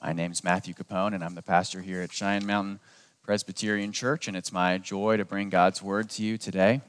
My 0.00 0.12
name 0.12 0.30
is 0.30 0.44
Matthew 0.44 0.74
Capone, 0.74 1.12
and 1.12 1.24
I'm 1.24 1.34
the 1.34 1.42
pastor 1.42 1.80
here 1.80 2.02
at 2.02 2.12
Cheyenne 2.12 2.46
Mountain 2.46 2.78
Presbyterian 3.24 3.90
Church, 3.90 4.28
and 4.28 4.36
it's 4.36 4.52
my 4.52 4.78
joy 4.78 5.16
to 5.16 5.24
bring 5.24 5.50
God's 5.50 5.82
word 5.82 6.08
to 6.10 6.22
you 6.22 6.38
today. 6.38 6.82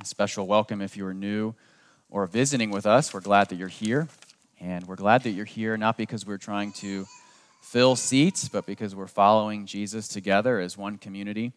A 0.00 0.06
special 0.06 0.46
welcome 0.46 0.80
if 0.80 0.96
you 0.96 1.04
are 1.04 1.12
new 1.12 1.54
or 2.08 2.26
visiting 2.26 2.70
with 2.70 2.86
us. 2.86 3.12
We're 3.12 3.20
glad 3.20 3.50
that 3.50 3.56
you're 3.56 3.68
here, 3.68 4.08
and 4.58 4.86
we're 4.86 4.96
glad 4.96 5.22
that 5.24 5.32
you're 5.32 5.44
here 5.44 5.76
not 5.76 5.98
because 5.98 6.24
we're 6.24 6.38
trying 6.38 6.72
to 6.72 7.04
fill 7.60 7.94
seats, 7.94 8.48
but 8.48 8.64
because 8.64 8.94
we're 8.94 9.06
following 9.06 9.66
Jesus 9.66 10.08
together 10.08 10.60
as 10.60 10.78
one 10.78 10.96
community. 10.96 11.52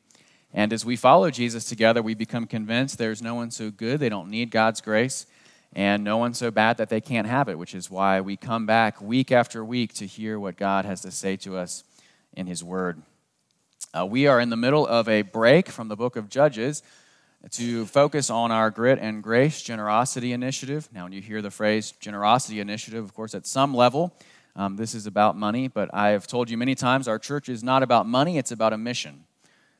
And 0.53 0.73
as 0.73 0.83
we 0.83 0.97
follow 0.97 1.31
Jesus 1.31 1.63
together, 1.63 2.01
we 2.01 2.13
become 2.13 2.45
convinced 2.45 2.97
there's 2.97 3.21
no 3.21 3.35
one 3.35 3.51
so 3.51 3.71
good 3.71 4.01
they 4.01 4.09
don't 4.09 4.29
need 4.29 4.51
God's 4.51 4.81
grace 4.81 5.27
and 5.73 6.03
no 6.03 6.17
one 6.17 6.33
so 6.33 6.51
bad 6.51 6.77
that 6.77 6.89
they 6.89 7.01
can't 7.01 7.27
have 7.27 7.49
it, 7.49 7.57
which 7.57 7.75
is 7.75 7.91
why 7.91 8.21
we 8.21 8.35
come 8.35 8.65
back 8.65 9.01
week 9.01 9.31
after 9.31 9.63
week 9.63 9.93
to 9.95 10.05
hear 10.05 10.39
what 10.39 10.57
God 10.57 10.85
has 10.85 11.01
to 11.01 11.11
say 11.11 11.35
to 11.37 11.57
us 11.57 11.83
in 12.33 12.47
His 12.47 12.63
Word. 12.63 13.01
Uh, 13.97 14.05
we 14.05 14.27
are 14.27 14.39
in 14.39 14.49
the 14.49 14.57
middle 14.57 14.85
of 14.85 15.07
a 15.07 15.21
break 15.21 15.69
from 15.69 15.87
the 15.87 15.95
book 15.95 16.15
of 16.15 16.29
Judges 16.29 16.83
to 17.51 17.85
focus 17.85 18.29
on 18.29 18.51
our 18.51 18.69
Grit 18.69 18.99
and 18.99 19.23
Grace 19.23 19.61
Generosity 19.61 20.33
Initiative. 20.33 20.89
Now, 20.91 21.03
when 21.03 21.13
you 21.13 21.21
hear 21.21 21.41
the 21.41 21.51
phrase 21.51 21.91
generosity 21.99 22.59
initiative, 22.59 23.03
of 23.03 23.13
course, 23.13 23.33
at 23.33 23.45
some 23.45 23.73
level, 23.73 24.13
um, 24.55 24.75
this 24.75 24.95
is 24.95 25.05
about 25.05 25.37
money, 25.37 25.67
but 25.67 25.89
I 25.93 26.09
have 26.09 26.27
told 26.27 26.49
you 26.49 26.57
many 26.57 26.75
times 26.75 27.07
our 27.07 27.19
church 27.19 27.47
is 27.47 27.63
not 27.63 27.83
about 27.83 28.07
money, 28.07 28.37
it's 28.37 28.51
about 28.51 28.73
a 28.73 28.77
mission. 28.77 29.23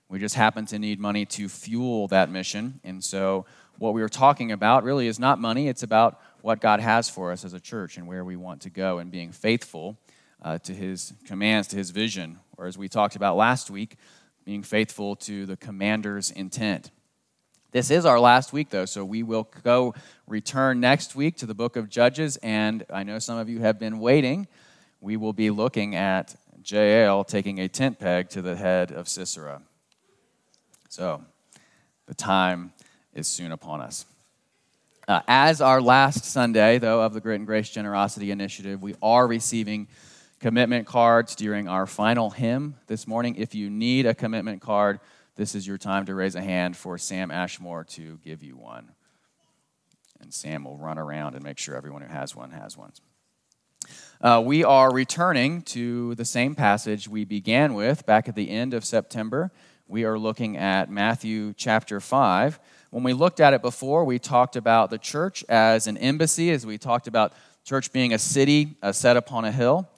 We 0.09 0.20
just 0.20 0.36
happen 0.36 0.66
to 0.67 0.80
need 0.80 1.00
money 1.00 1.26
to 1.26 1.50
fuel 1.50 2.08
that 2.09 2.30
mission. 2.30 2.80
And 2.84 3.04
so 3.04 3.45
what 3.77 3.94
we 3.94 4.02
were 4.02 4.09
talking 4.09 4.52
about 4.52 4.84
really 4.84 5.08
is 5.08 5.20
not 5.20 5.40
money, 5.40 5.67
it's 5.67 5.84
about 5.84 6.20
what 6.41 6.62
God 6.62 6.80
has 6.80 7.09
for 7.09 7.31
us 7.31 7.44
as 7.44 7.54
a 7.54 7.59
church 7.59 7.98
and 7.98 8.08
where 8.08 8.23
we 8.23 8.36
want 8.36 8.62
to 8.62 8.70
go 8.70 9.00
and 9.00 9.12
being 9.12 9.31
faithful 9.31 9.98
uh, 10.41 10.58
to 10.59 10.73
His 10.73 11.13
commands, 11.26 11.67
to 11.70 11.76
His 11.76 11.90
vision, 11.90 12.40
or 12.58 12.67
as 12.67 12.77
we 12.77 12.88
talked 12.88 13.16
about 13.16 13.36
last 13.36 13.70
week, 13.70 13.98
being 14.45 14.64
faithful 14.64 15.16
to 15.16 15.45
the 15.45 15.58
commander's 15.58 16.31
intent. 16.31 16.92
This 17.72 17.92
is 17.92 18.05
our 18.05 18.20
last 18.20 18.53
week, 18.53 18.70
though, 18.70 18.86
so 18.86 19.03
we 19.03 19.23
will 19.23 19.50
go 19.64 19.94
return 20.25 20.80
next 20.80 21.16
week 21.16 21.36
to 21.38 21.45
the 21.45 21.53
book 21.53 21.75
of 21.75 21.89
Judges, 21.89 22.38
and 22.38 22.86
I 22.92 23.03
know 23.03 23.20
some 23.20 23.38
of 23.38 23.50
you 23.50 23.59
have 23.59 23.78
been 23.78 24.00
waiting. 24.00 24.48
We 25.02 25.17
will 25.17 25.33
be 25.33 25.50
looking 25.50 25.95
at 25.95 26.36
Jael 26.64 27.23
taking 27.23 27.59
a 27.59 27.67
tent 27.67 28.00
peg 28.00 28.30
to 28.30 28.42
the 28.42 28.55
head 28.55 28.92
of 28.92 29.08
Sisera. 29.08 29.61
So, 30.89 31.23
the 32.05 32.16
time 32.16 32.72
is 33.18 33.28
soon 33.28 33.52
upon 33.52 33.82
us. 33.82 34.06
Uh, 35.08 35.22
as 35.28 35.60
our 35.62 35.82
last 35.82 36.26
Sunday, 36.26 36.78
though, 36.78 37.02
of 37.02 37.14
the 37.14 37.22
Grit 37.22 37.40
and 37.40 37.48
Grace 37.48 37.70
Generosity 37.70 38.30
Initiative, 38.30 38.82
we 38.82 38.94
are 39.02 39.26
receiving 39.26 39.88
commitment 40.40 40.86
cards 40.86 41.36
during 41.36 41.68
our 41.68 41.88
final 41.88 42.30
hymn 42.30 42.76
this 42.88 43.08
morning. 43.08 43.36
If 43.36 43.56
you 43.56 43.70
need 43.70 44.06
a 44.06 44.14
commitment 44.14 44.62
card, 44.62 45.00
this 45.36 45.56
is 45.56 45.66
your 45.66 45.78
time 45.78 46.06
to 46.06 46.16
raise 46.16 46.36
a 46.36 46.42
hand 46.42 46.78
for 46.78 46.98
Sam 46.98 47.32
Ashmore 47.32 47.86
to 47.86 48.20
give 48.23 48.44
you 48.44 48.56
one. 48.56 48.92
And 50.20 50.34
Sam 50.34 50.64
will 50.66 50.78
run 50.78 50.98
around 50.98 51.36
and 51.36 51.44
make 51.44 51.58
sure 51.58 51.76
everyone 51.76 52.02
who 52.02 52.14
has 52.14 52.36
one 52.36 52.52
has 52.52 52.78
one. 52.78 52.92
Uh, 54.20 54.42
we 54.45 54.64
are 54.64 54.92
returning 54.92 55.62
to 55.62 56.16
the 56.16 56.26
same 56.26 56.54
passage 56.54 57.08
we 57.08 57.23
began 57.23 57.73
with 57.73 58.06
back 58.06 58.28
at 58.28 58.36
the 58.36 58.50
end 58.50 58.73
of 58.73 58.84
September. 58.84 59.52
We 59.89 60.03
are 60.03 60.19
looking 60.19 60.57
at 60.57 60.91
Matthew 60.91 61.53
chapter 61.53 62.02
5. 62.02 62.59
When 62.89 63.03
we 63.03 63.13
looked 63.13 63.39
at 63.39 63.53
it 63.53 63.61
before, 63.61 64.03
we 64.03 64.19
talked 64.19 64.57
about 64.57 64.89
the 64.89 64.97
church 64.97 65.45
as 65.47 65.88
an 65.88 65.97
embassy, 65.97 66.52
as 66.52 66.66
we 66.66 66.77
talked 66.77 67.07
about 67.07 67.31
church 67.63 67.93
being 67.93 68.13
a 68.13 68.19
city 68.19 68.75
uh, 68.83 68.91
set 68.91 69.15
upon 69.15 69.45
a 69.45 69.52
hill. 69.52 69.89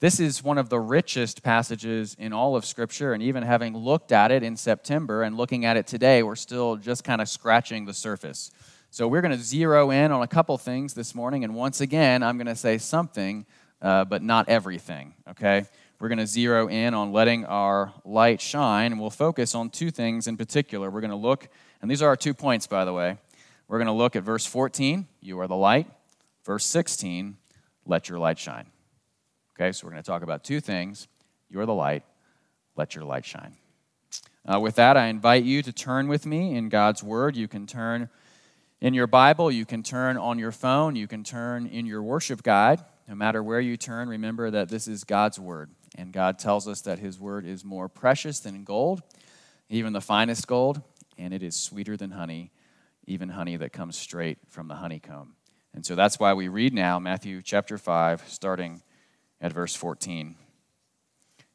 This 0.00 0.20
is 0.20 0.42
one 0.42 0.56
of 0.56 0.70
the 0.70 0.80
richest 0.80 1.42
passages 1.42 2.16
in 2.18 2.32
all 2.32 2.56
of 2.56 2.64
Scripture, 2.64 3.12
and 3.12 3.22
even 3.22 3.42
having 3.42 3.76
looked 3.76 4.10
at 4.10 4.30
it 4.30 4.42
in 4.42 4.56
September 4.56 5.22
and 5.22 5.36
looking 5.36 5.66
at 5.66 5.76
it 5.76 5.86
today, 5.86 6.22
we're 6.22 6.34
still 6.34 6.76
just 6.76 7.04
kind 7.04 7.20
of 7.20 7.28
scratching 7.28 7.84
the 7.84 7.94
surface. 7.94 8.50
So 8.90 9.06
we're 9.06 9.20
going 9.20 9.36
to 9.36 9.42
zero 9.42 9.90
in 9.90 10.12
on 10.12 10.22
a 10.22 10.28
couple 10.28 10.56
things 10.56 10.94
this 10.94 11.14
morning, 11.14 11.44
and 11.44 11.54
once 11.54 11.82
again, 11.82 12.22
I'm 12.22 12.38
going 12.38 12.46
to 12.46 12.56
say 12.56 12.78
something, 12.78 13.44
uh, 13.82 14.06
but 14.06 14.22
not 14.22 14.48
everything, 14.48 15.12
okay? 15.28 15.66
We're 15.98 16.08
going 16.08 16.18
to 16.18 16.26
zero 16.26 16.68
in 16.68 16.94
on 16.94 17.12
letting 17.12 17.44
our 17.46 17.92
light 18.04 18.40
shine, 18.40 18.92
and 18.92 19.00
we'll 19.00 19.10
focus 19.10 19.54
on 19.54 19.70
two 19.70 19.90
things 19.90 20.26
in 20.26 20.36
particular. 20.36 20.90
We're 20.90 21.00
going 21.00 21.10
to 21.10 21.16
look 21.16 21.48
and 21.86 21.90
these 21.90 22.02
are 22.02 22.08
our 22.08 22.16
two 22.16 22.34
points, 22.34 22.66
by 22.66 22.84
the 22.84 22.92
way. 22.92 23.18
We're 23.68 23.78
going 23.78 23.86
to 23.86 23.92
look 23.92 24.16
at 24.16 24.22
verse 24.22 24.46
14, 24.46 25.06
you 25.20 25.40
are 25.40 25.46
the 25.46 25.56
light. 25.56 25.88
Verse 26.44 26.64
16, 26.64 27.36
let 27.84 28.08
your 28.08 28.18
light 28.18 28.38
shine. 28.38 28.66
Okay, 29.54 29.72
so 29.72 29.86
we're 29.86 29.92
going 29.92 30.02
to 30.02 30.06
talk 30.06 30.22
about 30.22 30.44
two 30.44 30.60
things. 30.60 31.08
You 31.50 31.60
are 31.60 31.66
the 31.66 31.74
light, 31.74 32.04
let 32.76 32.94
your 32.94 33.04
light 33.04 33.24
shine. 33.24 33.56
Uh, 34.44 34.60
with 34.60 34.76
that, 34.76 34.96
I 34.96 35.06
invite 35.06 35.42
you 35.42 35.62
to 35.62 35.72
turn 35.72 36.06
with 36.06 36.24
me 36.24 36.54
in 36.54 36.68
God's 36.68 37.02
Word. 37.02 37.36
You 37.36 37.48
can 37.48 37.66
turn 37.66 38.08
in 38.80 38.94
your 38.94 39.06
Bible, 39.06 39.50
you 39.50 39.64
can 39.64 39.82
turn 39.82 40.16
on 40.16 40.38
your 40.38 40.52
phone, 40.52 40.94
you 40.94 41.08
can 41.08 41.24
turn 41.24 41.66
in 41.66 41.86
your 41.86 42.02
worship 42.02 42.42
guide. 42.42 42.84
No 43.08 43.14
matter 43.14 43.42
where 43.42 43.60
you 43.60 43.76
turn, 43.76 44.08
remember 44.08 44.50
that 44.50 44.68
this 44.68 44.86
is 44.86 45.02
God's 45.04 45.38
Word. 45.38 45.70
And 45.96 46.12
God 46.12 46.38
tells 46.38 46.68
us 46.68 46.82
that 46.82 46.98
His 46.98 47.18
Word 47.18 47.46
is 47.46 47.64
more 47.64 47.88
precious 47.88 48.40
than 48.40 48.64
gold, 48.64 49.02
even 49.68 49.92
the 49.92 50.00
finest 50.00 50.46
gold 50.46 50.82
and 51.18 51.32
it 51.32 51.42
is 51.42 51.56
sweeter 51.56 51.96
than 51.96 52.12
honey, 52.12 52.50
even 53.06 53.30
honey 53.30 53.56
that 53.56 53.72
comes 53.72 53.96
straight 53.96 54.38
from 54.48 54.68
the 54.68 54.76
honeycomb. 54.76 55.34
And 55.74 55.84
so 55.84 55.94
that's 55.94 56.18
why 56.18 56.34
we 56.34 56.48
read 56.48 56.72
now 56.72 56.98
Matthew 56.98 57.42
chapter 57.42 57.78
5, 57.78 58.24
starting 58.26 58.82
at 59.40 59.52
verse 59.52 59.74
14. 59.74 60.36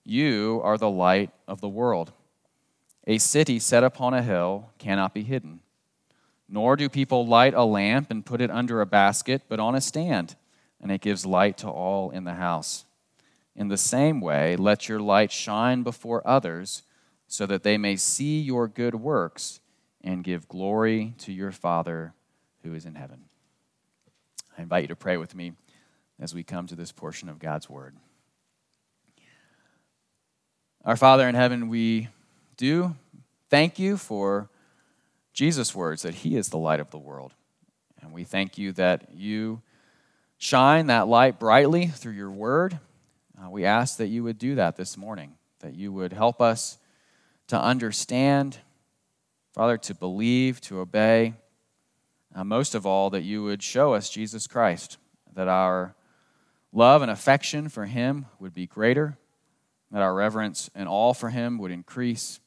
You 0.04 0.62
are 0.64 0.78
the 0.78 0.90
light 0.90 1.32
of 1.48 1.62
the 1.62 1.70
world. 1.70 2.12
A 3.08 3.18
city 3.18 3.60
set 3.60 3.84
upon 3.84 4.14
a 4.14 4.22
hill 4.22 4.70
cannot 4.78 5.14
be 5.14 5.24
hidden. 5.24 5.62
Nor 6.48 6.76
do 6.76 6.90
people 6.90 7.26
light 7.26 7.54
a 7.54 7.64
lamp 7.64 8.12
and 8.12 8.26
put 8.26 8.42
it 8.42 8.52
under 8.52 8.82
a 8.82 8.86
basket, 8.86 9.44
but 9.48 9.60
on 9.60 9.74
a 9.74 9.82
stand, 9.82 10.36
and 10.82 10.92
it 10.92 11.02
gives 11.02 11.26
light 11.26 11.58
to 11.60 11.70
all 11.70 12.10
in 12.12 12.26
the 12.26 12.34
house. 12.34 12.86
In 13.62 13.68
the 13.68 13.78
same 13.78 14.22
way, 14.22 14.56
let 14.56 14.90
your 14.90 15.00
light 15.00 15.32
shine 15.32 15.84
before 15.84 16.28
others 16.28 16.82
so 17.28 17.46
that 17.46 17.62
they 17.62 17.78
may 17.78 17.96
see 17.96 18.42
your 18.42 18.68
good 18.68 18.96
works 18.96 19.60
and 20.04 20.24
give 20.24 20.48
glory 20.48 21.14
to 21.20 21.32
your 21.32 21.52
Father 21.52 22.16
who 22.64 22.74
is 22.74 22.88
in 22.88 22.96
heaven. 22.96 23.26
I 24.58 24.64
invite 24.64 24.86
you 24.86 24.88
to 24.88 24.96
pray 24.96 25.16
with 25.18 25.36
me 25.36 25.54
as 26.20 26.34
we 26.34 26.42
come 26.42 26.66
to 26.66 26.76
this 26.76 26.92
portion 26.92 27.30
of 27.30 27.38
God's 27.38 27.70
Word. 27.70 27.96
Our 30.84 30.98
Father 30.98 31.30
in 31.30 31.36
heaven, 31.36 31.70
we 31.70 32.08
do 32.58 32.96
thank 33.52 33.78
you 33.78 33.96
for 33.96 34.50
Jesus' 35.34 35.76
words 35.76 36.02
that 36.02 36.16
He 36.16 36.36
is 36.36 36.50
the 36.50 36.58
light 36.58 36.80
of 36.80 36.90
the 36.90 36.98
world. 36.98 37.36
And 38.02 38.12
we 38.12 38.24
thank 38.24 38.58
you 38.58 38.72
that 38.72 39.10
you 39.14 39.62
shine 40.40 40.88
that 40.88 41.08
light 41.08 41.38
brightly 41.38 41.86
through 41.86 42.14
your 42.14 42.32
Word. 42.32 42.80
Uh, 43.42 43.50
we 43.50 43.66
ask 43.66 43.98
that 43.98 44.08
you 44.08 44.24
would 44.24 44.38
do 44.38 44.56
that 44.56 44.76
this 44.76 44.98
morning, 44.98 45.34
that 45.62 45.74
you 45.74 45.92
would 45.92 46.14
help 46.14 46.42
us 46.42 46.78
to 47.48 47.60
understand, 47.60 48.60
Father, 49.54 49.78
to 49.78 49.96
believe, 49.96 50.62
to 50.62 50.80
obey. 50.80 51.34
Uh, 52.36 52.44
most 52.44 52.76
of 52.76 52.86
all, 52.86 53.10
that 53.10 53.24
you 53.24 53.44
would 53.44 53.64
show 53.64 53.94
us 53.94 54.10
Jesus 54.10 54.46
Christ, 54.46 54.98
that 55.34 55.48
our 55.48 55.96
love 56.72 57.02
and 57.02 57.10
affection 57.10 57.68
for 57.68 57.86
him 57.86 58.28
would 58.40 58.54
be 58.54 58.68
greater, 58.68 59.18
that 59.92 60.02
our 60.02 60.14
reverence 60.14 60.70
and 60.76 60.88
awe 60.88 61.14
for 61.14 61.30
him 61.30 61.58
would 61.58 61.72
increase, 61.72 62.40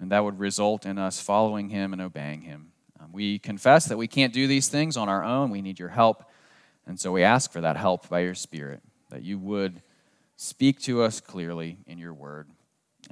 and 0.00 0.10
that 0.10 0.24
would 0.24 0.38
result 0.38 0.84
in 0.84 0.98
us 0.98 1.20
following 1.20 1.68
him 1.68 1.92
and 1.92 2.02
obeying 2.02 2.42
him. 2.42 2.72
Um, 3.00 3.12
we 3.12 3.38
confess 3.38 3.86
that 3.86 3.96
we 3.96 4.08
can't 4.08 4.32
do 4.32 4.48
these 4.48 4.68
things 4.68 4.96
on 4.96 5.08
our 5.08 5.22
own. 5.22 5.50
We 5.50 5.62
need 5.62 5.78
your 5.78 5.88
help. 5.90 6.24
And 6.86 6.98
so 6.98 7.12
we 7.12 7.22
ask 7.22 7.52
for 7.52 7.60
that 7.60 7.76
help 7.76 8.08
by 8.08 8.20
your 8.20 8.34
Spirit, 8.34 8.82
that 9.10 9.22
you 9.22 9.38
would 9.38 9.80
speak 10.38 10.80
to 10.80 11.02
us 11.02 11.20
clearly 11.20 11.78
in 11.88 11.98
your 11.98 12.14
word. 12.14 12.48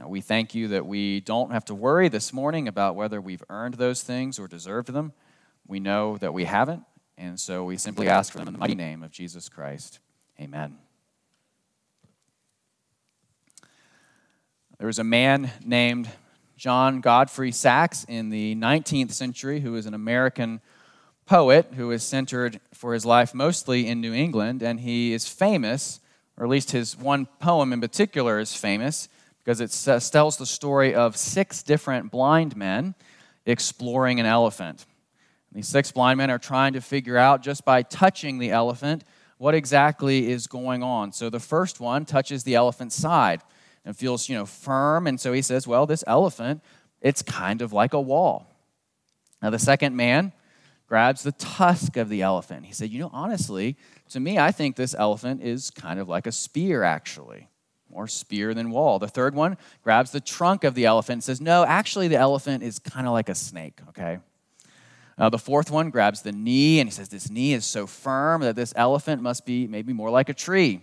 We 0.07 0.21
thank 0.21 0.55
you 0.55 0.69
that 0.69 0.87
we 0.87 1.21
don't 1.21 1.51
have 1.51 1.65
to 1.67 1.75
worry 1.75 2.09
this 2.09 2.33
morning 2.33 2.69
about 2.69 2.95
whether 2.95 3.21
we've 3.21 3.43
earned 3.51 3.75
those 3.75 4.03
things 4.03 4.39
or 4.39 4.47
deserved 4.47 4.93
them. 4.93 5.13
We 5.67 5.81
know 5.81 6.19
that 6.19 6.33
we 6.33 6.45
haven't, 6.45 6.85
and 7.19 7.41
so 7.41 7.65
we 7.65 7.79
simply 7.79 8.09
ask 8.09 8.31
for 8.31 8.39
them 8.39 8.47
in 8.47 8.55
the 8.55 8.61
mighty 8.61 8.77
name 8.77 9.03
of 9.03 9.11
Jesus 9.11 9.49
Christ. 9.49 9.99
Amen. 10.41 10.79
There 14.79 14.87
was 14.87 15.01
a 15.01 15.05
man 15.05 15.51
named 15.65 16.09
John 16.57 17.01
Godfrey 17.01 17.51
Saxe 17.51 18.05
in 18.05 18.31
the 18.31 18.55
19th 18.55 19.11
century 19.11 19.61
who 19.61 19.73
was 19.73 19.87
an 19.87 19.95
American 19.95 20.61
poet 21.25 21.73
who 21.75 21.91
is 21.91 22.05
centered 22.05 22.61
for 22.73 22.95
his 22.95 23.05
life 23.05 23.35
mostly 23.35 23.89
in 23.89 24.01
New 24.01 24.15
England, 24.15 24.63
and 24.63 24.79
he 24.79 25.13
is 25.13 25.27
famous, 25.27 25.99
or 26.37 26.45
at 26.45 26.51
least 26.51 26.71
his 26.71 26.97
one 26.97 27.27
poem 27.41 27.73
in 27.73 27.81
particular 27.81 28.39
is 28.39 28.55
famous 28.55 29.09
because 29.45 29.61
it 29.61 29.71
tells 30.11 30.37
the 30.37 30.47
story 30.47 30.95
of 30.95 31.17
six 31.17 31.63
different 31.63 32.11
blind 32.11 32.57
men 32.57 32.95
exploring 33.47 34.21
an 34.21 34.27
elephant. 34.27 34.85
These 35.53 35.69
six 35.69 35.93
blind 35.93 36.19
men 36.19 36.31
are 36.31 36.39
trying 36.39 36.75
to 36.75 36.81
figure 36.81 37.17
out, 37.17 37.43
just 37.43 37.65
by 37.65 37.83
touching 37.83 38.39
the 38.39 38.51
elephant, 38.51 39.05
what 39.39 39.55
exactly 39.55 40.31
is 40.31 40.47
going 40.47 40.83
on. 40.83 41.13
So 41.13 41.31
the 41.31 41.41
first 41.41 41.81
one 41.81 42.05
touches 42.05 42.45
the 42.45 42.57
elephant's 42.57 42.97
side 42.97 43.41
and 43.85 43.97
feels, 43.97 44.29
you 44.29 44.35
know, 44.35 44.45
firm. 44.45 45.07
And 45.07 45.19
so 45.21 45.33
he 45.33 45.43
says, 45.43 45.67
well, 45.67 45.87
this 45.87 46.05
elephant, 46.07 46.63
it's 47.01 47.23
kind 47.23 47.63
of 47.63 47.73
like 47.73 47.95
a 47.95 48.01
wall. 48.01 48.51
Now 49.41 49.51
the 49.51 49.59
second 49.59 49.97
man 49.97 50.33
grabs 50.87 51.23
the 51.23 51.33
tusk 51.33 51.97
of 51.97 52.09
the 52.09 52.23
elephant. 52.23 52.67
He 52.67 52.73
said, 52.73 52.91
you 52.91 52.99
know, 52.99 53.11
honestly, 53.13 53.77
to 54.11 54.21
me, 54.21 54.39
I 54.39 54.53
think 54.53 54.77
this 54.77 54.95
elephant 54.97 55.43
is 55.43 55.71
kind 55.71 55.99
of 55.99 56.09
like 56.09 56.27
a 56.27 56.33
spear, 56.33 56.83
actually. 56.83 57.49
More 57.91 58.07
spear 58.07 58.55
than 58.55 58.71
wall. 58.71 58.99
The 58.99 59.09
third 59.09 59.35
one 59.35 59.57
grabs 59.83 60.11
the 60.11 60.21
trunk 60.21 60.65
of 60.65 60.75
the 60.75 60.85
elephant 60.87 61.15
and 61.15 61.25
says, 61.25 61.41
No, 61.41 61.65
actually, 61.65 62.09
the 62.09 62.17
elephant 62.17 62.63
is 62.63 62.79
kind 62.79 63.07
of 63.07 63.13
like 63.13 63.29
a 63.29 63.35
snake, 63.35 63.81
okay? 63.89 64.19
Uh, 65.19 65.31
the 65.31 65.39
fourth 65.39 65.71
one 65.71 65.91
grabs 65.91 66.23
the 66.23 66.33
knee 66.33 66.79
and 66.81 66.89
he 66.89 66.93
says, 66.93 67.09
This 67.09 67.31
knee 67.31 67.55
is 67.55 67.65
so 67.65 67.87
firm 67.87 68.43
that 68.43 68.57
this 68.57 68.73
elephant 68.77 69.23
must 69.23 69.47
be 69.47 69.67
maybe 69.67 69.93
more 69.93 70.11
like 70.11 70.29
a 70.29 70.35
tree. 70.35 70.83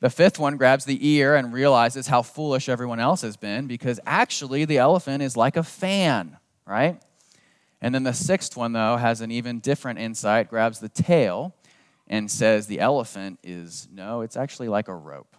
The 0.00 0.10
fifth 0.10 0.38
one 0.38 0.56
grabs 0.56 0.84
the 0.84 1.08
ear 1.08 1.34
and 1.34 1.52
realizes 1.52 2.06
how 2.06 2.22
foolish 2.22 2.68
everyone 2.68 3.00
else 3.00 3.22
has 3.22 3.36
been 3.36 3.66
because 3.66 3.98
actually 4.06 4.64
the 4.64 4.78
elephant 4.78 5.22
is 5.22 5.36
like 5.36 5.56
a 5.56 5.64
fan, 5.64 6.36
right? 6.66 7.02
And 7.80 7.94
then 7.94 8.02
the 8.02 8.12
sixth 8.12 8.56
one, 8.56 8.72
though, 8.72 8.96
has 8.96 9.20
an 9.20 9.30
even 9.30 9.60
different 9.60 9.98
insight, 9.98 10.50
grabs 10.50 10.80
the 10.80 10.88
tail 10.88 11.54
and 12.08 12.30
says 12.30 12.66
the 12.66 12.80
elephant 12.80 13.38
is 13.42 13.88
no, 13.92 14.22
it's 14.22 14.36
actually 14.36 14.68
like 14.68 14.88
a 14.88 14.94
rope. 14.94 15.36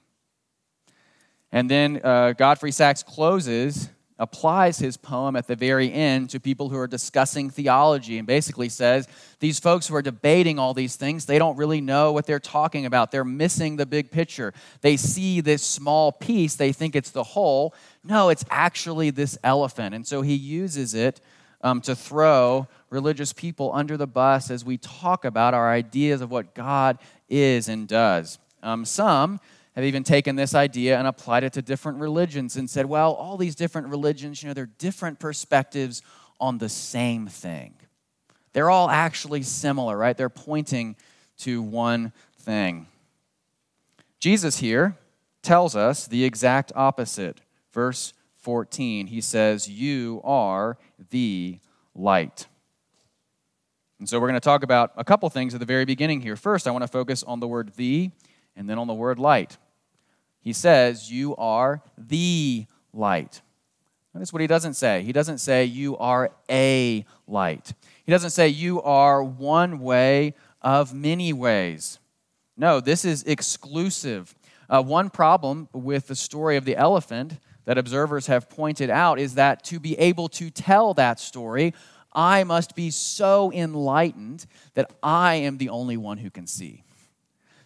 And 1.51 1.69
then 1.69 1.99
uh, 2.03 2.33
Godfrey 2.33 2.71
Saxe 2.71 3.01
closes, 3.01 3.89
applies 4.19 4.77
his 4.77 4.97
poem 4.97 5.37
at 5.37 5.47
the 5.47 5.55
very 5.55 5.91
end 5.91 6.29
to 6.29 6.39
people 6.39 6.67
who 6.69 6.77
are 6.77 6.87
discussing 6.87 7.49
theology 7.49 8.17
and 8.17 8.27
basically 8.27 8.67
says 8.67 9.07
these 9.39 9.59
folks 9.59 9.87
who 9.87 9.95
are 9.95 10.01
debating 10.01 10.59
all 10.59 10.73
these 10.73 10.97
things, 10.97 11.25
they 11.25 11.39
don't 11.39 11.55
really 11.55 11.79
know 11.79 12.11
what 12.11 12.25
they're 12.25 12.37
talking 12.37 12.85
about. 12.85 13.11
They're 13.11 13.23
missing 13.23 13.77
the 13.77 13.85
big 13.85 14.11
picture. 14.11 14.53
They 14.81 14.97
see 14.97 15.39
this 15.39 15.63
small 15.63 16.11
piece, 16.11 16.55
they 16.55 16.73
think 16.73 16.95
it's 16.95 17.11
the 17.11 17.23
whole. 17.23 17.73
No, 18.03 18.29
it's 18.29 18.43
actually 18.49 19.09
this 19.09 19.37
elephant. 19.43 19.95
And 19.95 20.05
so 20.05 20.21
he 20.21 20.35
uses 20.35 20.93
it 20.93 21.21
um, 21.61 21.81
to 21.81 21.95
throw 21.95 22.67
religious 22.89 23.33
people 23.33 23.71
under 23.73 23.97
the 23.97 24.07
bus 24.07 24.49
as 24.49 24.63
we 24.63 24.77
talk 24.77 25.25
about 25.25 25.53
our 25.53 25.71
ideas 25.71 26.21
of 26.21 26.31
what 26.31 26.53
God 26.53 26.97
is 27.27 27.67
and 27.67 27.87
does. 27.87 28.39
Um, 28.63 28.85
some 28.85 29.39
have 29.75 29.85
even 29.85 30.03
taken 30.03 30.35
this 30.35 30.55
idea 30.55 30.97
and 30.97 31.07
applied 31.07 31.43
it 31.43 31.53
to 31.53 31.61
different 31.61 31.99
religions 31.99 32.55
and 32.55 32.69
said, 32.69 32.85
well, 32.85 33.13
all 33.13 33.37
these 33.37 33.55
different 33.55 33.87
religions, 33.87 34.41
you 34.41 34.47
know, 34.47 34.53
they're 34.53 34.65
different 34.65 35.19
perspectives 35.19 36.01
on 36.39 36.57
the 36.57 36.69
same 36.69 37.27
thing. 37.27 37.73
They're 38.53 38.69
all 38.69 38.89
actually 38.89 39.43
similar, 39.43 39.97
right? 39.97 40.17
They're 40.17 40.29
pointing 40.29 40.95
to 41.39 41.61
one 41.61 42.11
thing. 42.39 42.87
Jesus 44.19 44.57
here 44.57 44.97
tells 45.41 45.75
us 45.75 46.07
the 46.07 46.25
exact 46.25 46.71
opposite. 46.75 47.39
Verse 47.71 48.13
14, 48.49 49.05
he 49.05 49.21
says, 49.21 49.69
You 49.69 50.21
are 50.23 50.75
the 51.11 51.59
light. 51.93 52.47
And 53.99 54.09
so 54.09 54.19
we're 54.19 54.25
going 54.25 54.33
to 54.33 54.39
talk 54.39 54.63
about 54.63 54.91
a 54.97 55.03
couple 55.03 55.29
things 55.29 55.53
at 55.53 55.59
the 55.59 55.67
very 55.67 55.85
beginning 55.85 56.21
here. 56.21 56.35
First, 56.35 56.67
I 56.67 56.71
want 56.71 56.81
to 56.81 56.87
focus 56.87 57.21
on 57.21 57.39
the 57.41 57.47
word 57.47 57.73
the 57.75 58.09
and 58.55 58.67
then 58.67 58.79
on 58.79 58.87
the 58.87 58.93
word 58.95 59.19
light. 59.19 59.59
He 60.41 60.51
says, 60.51 61.11
You 61.11 61.35
are 61.35 61.83
the 61.95 62.65
light. 62.91 63.43
Notice 64.15 64.33
what 64.33 64.41
he 64.41 64.47
doesn't 64.47 64.73
say. 64.73 65.03
He 65.03 65.11
doesn't 65.11 65.37
say, 65.37 65.63
You 65.65 65.95
are 65.97 66.31
a 66.49 67.05
light. 67.27 67.73
He 68.03 68.11
doesn't 68.11 68.31
say, 68.31 68.47
You 68.47 68.81
are 68.81 69.23
one 69.23 69.77
way 69.77 70.33
of 70.59 70.91
many 70.91 71.33
ways. 71.33 71.99
No, 72.57 72.79
this 72.79 73.05
is 73.05 73.21
exclusive. 73.25 74.33
Uh, 74.67 74.81
one 74.81 75.11
problem 75.11 75.69
with 75.71 76.07
the 76.07 76.15
story 76.15 76.57
of 76.57 76.65
the 76.65 76.75
elephant 76.75 77.37
that 77.65 77.77
observers 77.77 78.27
have 78.27 78.49
pointed 78.49 78.89
out 78.89 79.19
is 79.19 79.35
that 79.35 79.63
to 79.65 79.79
be 79.79 79.97
able 79.99 80.29
to 80.29 80.49
tell 80.49 80.93
that 80.95 81.19
story, 81.19 81.73
I 82.13 82.43
must 82.43 82.75
be 82.75 82.89
so 82.89 83.51
enlightened 83.51 84.45
that 84.73 84.91
I 85.03 85.35
am 85.35 85.57
the 85.57 85.69
only 85.69 85.97
one 85.97 86.17
who 86.17 86.29
can 86.29 86.47
see. 86.47 86.83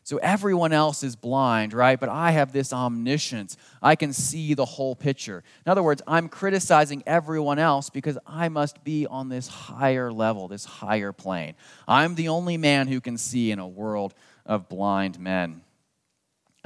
So 0.06 0.18
everyone 0.18 0.74
else 0.74 1.01
is 1.01 1.16
blind, 1.16 1.74
right? 1.74 1.98
But 1.98 2.10
I 2.10 2.31
have 2.31 2.51
this 2.51 2.74
omniscience. 2.74 3.56
I 3.81 3.95
can 3.95 4.12
see 4.12 4.54
the 4.54 4.66
whole 4.66 4.95
picture. 4.95 5.44
In 5.66 5.72
other 5.72 5.81
words, 5.81 6.01
I'm 6.06 6.28
criticizing 6.28 7.04
everyone 7.07 7.57
else 7.57 7.89
because 7.89 8.18
I 8.28 8.50
must 8.50 8.84
be 8.84 9.07
on 9.07 9.30
this 9.30 9.48
higher 9.48 10.12
level, 10.12 10.50
this 10.50 10.66
higher 10.66 11.13
plane. 11.13 11.56
I'm 11.88 12.16
the 12.16 12.28
only 12.28 12.57
man 12.57 12.88
who 12.88 13.00
can 13.00 13.18
see 13.18 13.50
in 13.50 13.60
a 13.60 13.68
world 13.68 14.13
of 14.46 14.68
blind 14.68 15.22
men. 15.22 15.62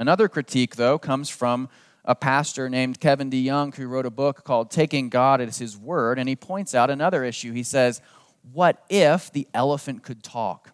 Another 0.00 0.28
critique, 0.28 0.74
though, 0.74 0.98
comes 0.98 1.28
from 1.28 1.68
a 2.08 2.14
pastor 2.14 2.70
named 2.70 2.98
Kevin 2.98 3.30
DeYoung 3.30 3.74
who 3.74 3.86
wrote 3.86 4.06
a 4.06 4.10
book 4.10 4.42
called 4.42 4.70
Taking 4.70 5.10
God 5.10 5.42
at 5.42 5.54
His 5.54 5.76
Word, 5.76 6.18
and 6.18 6.26
he 6.26 6.34
points 6.34 6.74
out 6.74 6.88
another 6.88 7.22
issue. 7.22 7.52
He 7.52 7.62
says, 7.62 8.00
What 8.52 8.82
if 8.88 9.30
the 9.30 9.46
elephant 9.52 10.02
could 10.02 10.22
talk? 10.22 10.72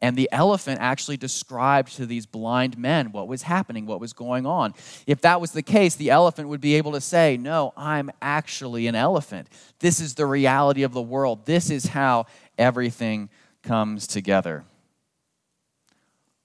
And 0.00 0.16
the 0.16 0.28
elephant 0.30 0.78
actually 0.80 1.16
described 1.16 1.96
to 1.96 2.06
these 2.06 2.26
blind 2.26 2.78
men 2.78 3.10
what 3.10 3.26
was 3.26 3.42
happening, 3.42 3.86
what 3.86 3.98
was 3.98 4.12
going 4.12 4.46
on. 4.46 4.74
If 5.08 5.22
that 5.22 5.40
was 5.40 5.50
the 5.50 5.62
case, 5.62 5.96
the 5.96 6.10
elephant 6.10 6.48
would 6.48 6.60
be 6.60 6.76
able 6.76 6.92
to 6.92 7.00
say, 7.00 7.36
No, 7.36 7.72
I'm 7.76 8.12
actually 8.22 8.86
an 8.86 8.94
elephant. 8.94 9.48
This 9.80 9.98
is 9.98 10.14
the 10.14 10.26
reality 10.26 10.84
of 10.84 10.92
the 10.92 11.02
world. 11.02 11.44
This 11.44 11.70
is 11.70 11.86
how 11.86 12.26
everything 12.56 13.30
comes 13.64 14.06
together. 14.06 14.64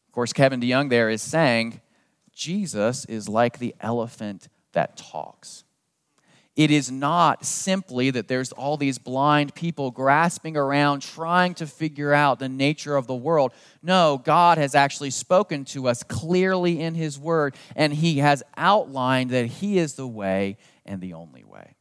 Of 0.07 0.11
course, 0.11 0.33
Kevin 0.33 0.59
DeYoung 0.59 0.89
there 0.89 1.11
is 1.11 1.21
saying 1.21 1.81
Jesus 2.33 3.05
is 3.05 3.29
like 3.29 3.59
the 3.59 3.75
elephant 3.79 4.49
that 4.73 4.97
talks. 4.97 5.63
It 6.55 6.69
is 6.69 6.91
not 6.91 7.45
simply 7.45 8.11
that 8.11 8.27
there's 8.27 8.51
all 8.51 8.77
these 8.77 8.99
blind 8.99 9.55
people 9.55 9.89
grasping 9.89 10.55
around 10.55 11.01
trying 11.01 11.55
to 11.55 11.65
figure 11.65 12.13
out 12.13 12.37
the 12.37 12.49
nature 12.49 12.95
of 12.95 13.07
the 13.07 13.15
world. 13.15 13.53
No, 13.81 14.21
God 14.23 14.59
has 14.59 14.75
actually 14.75 15.09
spoken 15.09 15.65
to 15.65 15.87
us 15.87 16.03
clearly 16.03 16.79
in 16.79 16.93
His 16.93 17.17
Word, 17.17 17.55
and 17.75 17.91
He 17.91 18.19
has 18.19 18.43
outlined 18.55 19.31
that 19.31 19.47
He 19.47 19.79
is 19.79 19.95
the 19.95 20.07
way 20.07 20.57
and 20.85 21.01
the 21.01 21.13
only 21.13 21.43
way. 21.43 21.73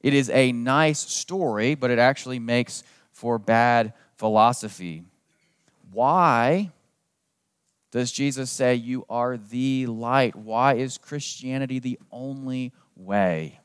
It 0.00 0.14
is 0.14 0.30
a 0.30 0.50
nice 0.50 0.98
story, 0.98 1.76
but 1.76 1.92
it 1.92 2.00
actually 2.00 2.40
makes 2.40 2.82
for 3.12 3.38
bad 3.38 3.92
philosophy. 4.16 5.04
Why 5.92 6.72
does 7.90 8.12
Jesus 8.12 8.50
say, 8.50 8.74
You 8.74 9.04
are 9.08 9.36
the 9.36 9.86
light? 9.86 10.36
Why 10.36 10.74
is 10.74 10.98
Christianity 10.98 11.78
the 11.78 11.98
only 12.10 12.72
way? 12.96 13.60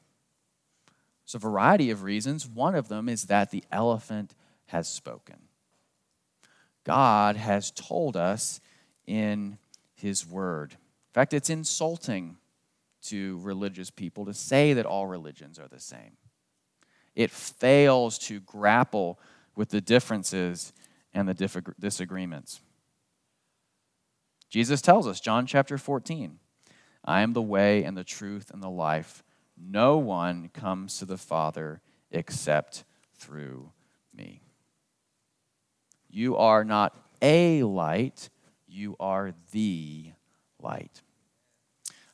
There's 1.26 1.36
a 1.36 1.40
variety 1.40 1.90
of 1.90 2.04
reasons. 2.04 2.48
One 2.48 2.76
of 2.76 2.88
them 2.88 3.10
is 3.10 3.26
that 3.26 3.52
the 3.52 3.64
elephant 3.72 4.36
has 4.68 4.88
spoken. 4.88 5.36
God 6.84 7.36
has 7.36 7.72
told 7.72 8.18
us 8.18 8.60
in 9.06 9.58
His 9.96 10.28
Word. 10.28 10.72
In 10.74 11.14
fact, 11.14 11.34
it's 11.34 11.50
insulting 11.50 12.38
to 13.04 13.40
religious 13.42 13.90
people 13.90 14.26
to 14.26 14.34
say 14.34 14.74
that 14.74 14.86
all 14.86 15.08
religions 15.08 15.60
are 15.60 15.68
the 15.68 15.80
same. 15.80 16.18
It 17.16 17.32
fails 17.32 18.18
to 18.20 18.40
grapple 18.40 19.20
with 19.56 19.70
the 19.70 19.82
differences 19.82 20.74
and 21.14 21.28
the 21.28 21.70
disagreements. 21.80 22.62
Jesus 24.54 24.84
tells 24.84 25.08
us, 25.08 25.20
John 25.20 25.48
chapter 25.48 25.80
14, 25.80 26.38
I 27.04 27.22
am 27.22 27.34
the 27.34 27.42
way 27.42 27.84
and 27.84 27.98
the 27.98 28.04
truth 28.04 28.52
and 28.54 28.62
the 28.62 28.70
life. 28.70 29.24
No 29.58 29.98
one 29.98 30.50
comes 30.50 31.00
to 31.00 31.06
the 31.06 31.18
Father 31.18 31.82
except 32.12 32.84
through 33.18 33.72
me. 34.16 34.44
You 36.08 36.38
are 36.38 36.64
not 36.64 36.96
a 37.20 37.64
light, 37.64 38.30
you 38.68 38.96
are 39.00 39.34
the 39.54 40.12
light. 40.62 41.02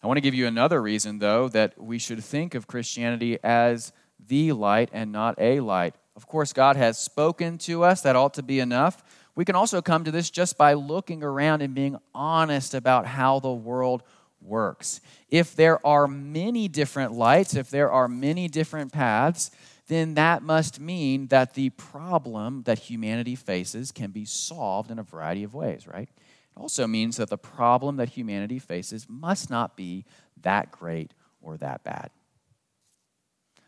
I 0.01 0.07
want 0.07 0.15
to 0.15 0.21
give 0.21 0.33
you 0.33 0.47
another 0.47 0.81
reason, 0.81 1.19
though, 1.19 1.49
that 1.49 1.77
we 1.77 1.99
should 1.99 2.23
think 2.23 2.55
of 2.55 2.67
Christianity 2.67 3.37
as 3.43 3.91
the 4.17 4.53
light 4.53 4.87
and 4.93 5.11
not 5.11 5.35
a 5.39 5.59
light. 5.59 5.95
Of 6.15 6.25
course, 6.25 6.53
God 6.53 6.77
has 6.77 6.97
spoken 6.97 7.57
to 7.59 7.83
us, 7.83 7.99
that 8.03 8.15
ought 8.15 8.33
to 8.35 8.43
be 8.43 8.61
enough. 8.61 9.03
We 9.39 9.45
can 9.45 9.55
also 9.55 9.81
come 9.81 10.03
to 10.03 10.11
this 10.11 10.29
just 10.29 10.57
by 10.57 10.73
looking 10.73 11.23
around 11.23 11.61
and 11.61 11.73
being 11.73 11.95
honest 12.13 12.73
about 12.73 13.05
how 13.05 13.39
the 13.39 13.53
world 13.53 14.03
works. 14.41 14.99
If 15.29 15.55
there 15.55 15.79
are 15.87 16.09
many 16.09 16.67
different 16.67 17.13
lights, 17.13 17.55
if 17.55 17.69
there 17.69 17.89
are 17.89 18.09
many 18.09 18.49
different 18.49 18.91
paths, 18.91 19.49
then 19.87 20.15
that 20.15 20.43
must 20.43 20.81
mean 20.81 21.27
that 21.27 21.53
the 21.53 21.69
problem 21.69 22.63
that 22.63 22.79
humanity 22.79 23.37
faces 23.37 23.93
can 23.93 24.11
be 24.11 24.25
solved 24.25 24.91
in 24.91 24.99
a 24.99 25.03
variety 25.03 25.45
of 25.45 25.53
ways, 25.53 25.87
right? 25.87 26.09
It 26.09 26.59
also 26.59 26.85
means 26.85 27.15
that 27.15 27.29
the 27.29 27.37
problem 27.37 27.95
that 27.95 28.09
humanity 28.09 28.59
faces 28.59 29.07
must 29.07 29.49
not 29.49 29.77
be 29.77 30.03
that 30.41 30.69
great 30.69 31.13
or 31.41 31.55
that 31.59 31.85
bad. 31.85 32.09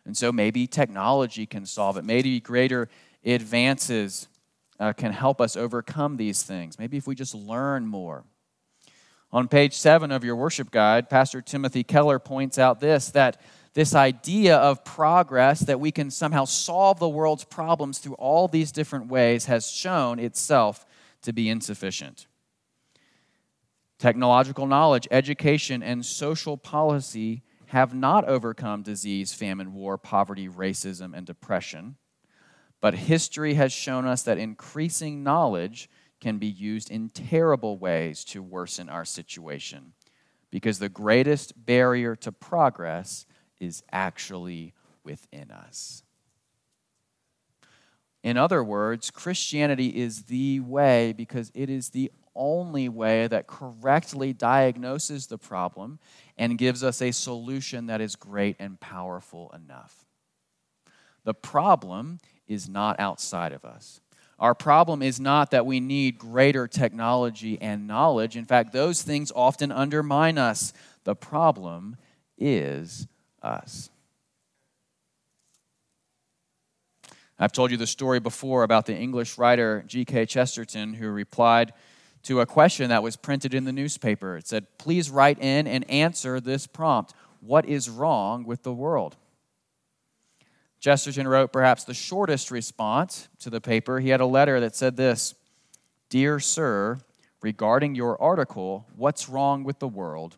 And 0.03 0.17
so 0.17 0.33
maybe 0.33 0.67
technology 0.67 1.45
can 1.45 1.65
solve 1.65 1.95
it, 1.95 2.03
maybe 2.03 2.41
greater 2.41 2.89
advances 3.23 4.27
uh, 4.81 4.91
can 4.93 5.13
help 5.13 5.39
us 5.39 5.55
overcome 5.55 6.17
these 6.17 6.41
things. 6.41 6.79
Maybe 6.79 6.97
if 6.97 7.05
we 7.05 7.13
just 7.13 7.35
learn 7.35 7.85
more. 7.85 8.25
On 9.31 9.47
page 9.47 9.77
seven 9.77 10.11
of 10.11 10.23
your 10.23 10.35
worship 10.35 10.71
guide, 10.71 11.09
Pastor 11.09 11.39
Timothy 11.39 11.83
Keller 11.83 12.19
points 12.19 12.57
out 12.57 12.81
this 12.81 13.11
that 13.11 13.39
this 13.73 13.95
idea 13.95 14.57
of 14.57 14.83
progress, 14.83 15.61
that 15.61 15.79
we 15.79 15.91
can 15.91 16.11
somehow 16.11 16.43
solve 16.43 16.99
the 16.99 17.07
world's 17.07 17.45
problems 17.45 17.99
through 17.99 18.15
all 18.15 18.49
these 18.49 18.71
different 18.73 19.07
ways, 19.07 19.45
has 19.45 19.71
shown 19.71 20.19
itself 20.19 20.85
to 21.21 21.31
be 21.31 21.47
insufficient. 21.47 22.27
Technological 23.97 24.67
knowledge, 24.67 25.07
education, 25.09 25.81
and 25.81 26.05
social 26.05 26.57
policy 26.57 27.43
have 27.67 27.93
not 27.93 28.27
overcome 28.27 28.81
disease, 28.81 29.31
famine, 29.31 29.73
war, 29.73 29.97
poverty, 29.97 30.49
racism, 30.49 31.15
and 31.15 31.25
depression. 31.25 31.95
But 32.81 32.95
history 32.95 33.53
has 33.53 33.71
shown 33.71 34.05
us 34.07 34.23
that 34.23 34.39
increasing 34.39 35.23
knowledge 35.23 35.89
can 36.19 36.39
be 36.39 36.47
used 36.47 36.89
in 36.89 37.09
terrible 37.09 37.77
ways 37.77 38.23
to 38.25 38.41
worsen 38.41 38.89
our 38.89 39.05
situation 39.05 39.93
because 40.49 40.79
the 40.79 40.89
greatest 40.89 41.65
barrier 41.65 42.15
to 42.17 42.31
progress 42.31 43.25
is 43.59 43.83
actually 43.91 44.73
within 45.03 45.51
us. 45.51 46.03
In 48.23 48.37
other 48.37 48.63
words, 48.63 49.09
Christianity 49.09 49.87
is 49.87 50.23
the 50.23 50.59
way 50.59 51.13
because 51.13 51.51
it 51.55 51.69
is 51.69 51.89
the 51.89 52.11
only 52.35 52.87
way 52.87 53.27
that 53.27 53.47
correctly 53.47 54.31
diagnoses 54.31 55.27
the 55.27 55.37
problem 55.37 55.99
and 56.37 56.57
gives 56.57 56.83
us 56.83 57.01
a 57.01 57.11
solution 57.11 57.87
that 57.87 57.99
is 57.99 58.15
great 58.15 58.55
and 58.59 58.79
powerful 58.79 59.51
enough. 59.55 60.05
The 61.23 61.33
problem 61.33 62.19
is 62.51 62.67
not 62.67 62.99
outside 62.99 63.53
of 63.53 63.63
us. 63.63 64.01
Our 64.37 64.55
problem 64.55 65.01
is 65.01 65.19
not 65.19 65.51
that 65.51 65.65
we 65.65 65.79
need 65.79 66.17
greater 66.17 66.67
technology 66.67 67.61
and 67.61 67.87
knowledge. 67.87 68.35
In 68.35 68.45
fact, 68.45 68.73
those 68.73 69.03
things 69.03 69.31
often 69.35 69.71
undermine 69.71 70.37
us. 70.37 70.73
The 71.03 71.15
problem 71.15 71.95
is 72.37 73.07
us. 73.43 73.89
I've 77.37 77.51
told 77.51 77.71
you 77.71 77.77
the 77.77 77.87
story 77.87 78.19
before 78.19 78.63
about 78.63 78.85
the 78.85 78.95
English 78.95 79.37
writer 79.37 79.83
G.K. 79.87 80.25
Chesterton 80.25 80.93
who 80.93 81.09
replied 81.09 81.73
to 82.23 82.39
a 82.41 82.45
question 82.45 82.89
that 82.89 83.01
was 83.01 83.15
printed 83.15 83.53
in 83.53 83.65
the 83.65 83.71
newspaper. 83.71 84.37
It 84.37 84.47
said, 84.47 84.67
Please 84.77 85.09
write 85.09 85.39
in 85.39 85.67
and 85.67 85.89
answer 85.89 86.39
this 86.39 86.67
prompt 86.67 87.13
What 87.39 87.65
is 87.65 87.89
wrong 87.89 88.43
with 88.43 88.63
the 88.63 88.73
world? 88.73 89.17
Chesterton 90.81 91.27
wrote 91.27 91.53
perhaps 91.53 91.83
the 91.83 91.93
shortest 91.93 92.49
response 92.49 93.29
to 93.39 93.51
the 93.51 93.61
paper. 93.61 93.99
He 93.99 94.09
had 94.09 94.19
a 94.19 94.25
letter 94.25 94.59
that 94.59 94.75
said 94.75 94.97
this 94.97 95.35
Dear 96.09 96.39
Sir, 96.39 96.99
regarding 97.41 97.93
your 97.93 98.19
article, 98.21 98.87
What's 98.95 99.29
Wrong 99.29 99.63
with 99.63 99.77
the 99.77 99.87
World? 99.87 100.37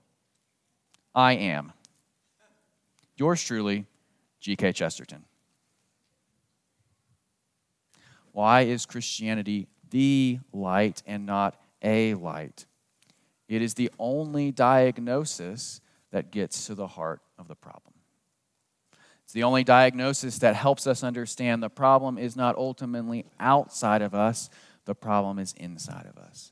I 1.16 1.34
am. 1.34 1.72
Yours 3.16 3.42
truly, 3.42 3.86
G.K. 4.42 4.74
Chesterton. 4.74 5.24
Why 8.34 8.62
is 8.62 8.86
Christianity 8.86 9.68
the 9.92 10.40
light 10.52 11.04
and 11.06 11.26
not 11.26 11.58
a 11.82 12.16
light? 12.16 12.66
It 13.48 13.62
is 13.62 13.76
the 13.76 13.92
only 13.98 14.52
diagnosis 14.52 15.80
that 16.12 16.32
gets 16.32 16.66
to 16.66 16.76
the 16.76 16.88
heart 16.88 17.22
of 17.38 17.48
the 17.48 17.56
problem. 17.56 17.93
It's 19.34 19.40
the 19.40 19.46
only 19.46 19.64
diagnosis 19.64 20.38
that 20.38 20.56
helps 20.56 20.86
us 20.86 21.04
understand 21.04 21.64
the 21.64 21.70
problem 21.72 22.20
is 22.20 22.36
not 22.36 22.56
ultimately 22.56 23.26
outside 23.40 24.04
of 24.04 24.14
us, 24.14 24.48
the 24.86 24.94
problem 24.94 25.40
is 25.40 25.56
inside 25.58 26.06
of 26.06 26.20
us. 26.24 26.52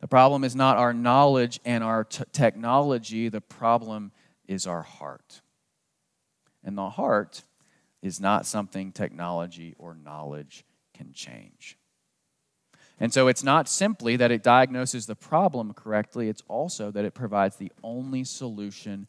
The 0.00 0.08
problem 0.08 0.42
is 0.42 0.56
not 0.56 0.78
our 0.78 0.94
knowledge 0.94 1.60
and 1.66 1.84
our 1.84 2.04
t- 2.04 2.24
technology, 2.32 3.28
the 3.28 3.42
problem 3.42 4.12
is 4.48 4.66
our 4.66 4.80
heart. 4.80 5.42
And 6.64 6.78
the 6.78 6.88
heart 6.88 7.42
is 8.00 8.18
not 8.18 8.46
something 8.46 8.92
technology 8.92 9.74
or 9.76 9.94
knowledge 9.94 10.64
can 10.94 11.12
change. 11.12 11.76
And 12.98 13.12
so 13.12 13.28
it's 13.28 13.44
not 13.44 13.68
simply 13.68 14.16
that 14.16 14.30
it 14.30 14.42
diagnoses 14.42 15.04
the 15.04 15.16
problem 15.16 15.74
correctly, 15.74 16.30
it's 16.30 16.42
also 16.48 16.90
that 16.92 17.04
it 17.04 17.12
provides 17.12 17.56
the 17.56 17.72
only 17.84 18.24
solution 18.24 19.06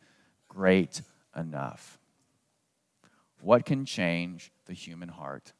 great 0.50 1.04
enough. 1.34 2.00
What 3.44 3.66
can 3.66 3.84
change 3.84 4.54
the 4.68 4.74
human 4.74 5.10
heart? 5.10 5.52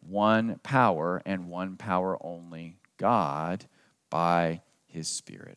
One 0.00 0.60
power 0.62 1.22
and 1.24 1.48
one 1.48 1.78
power 1.78 2.18
only 2.20 2.76
God 2.98 3.64
by 4.10 4.60
his 4.86 5.08
Spirit. 5.08 5.56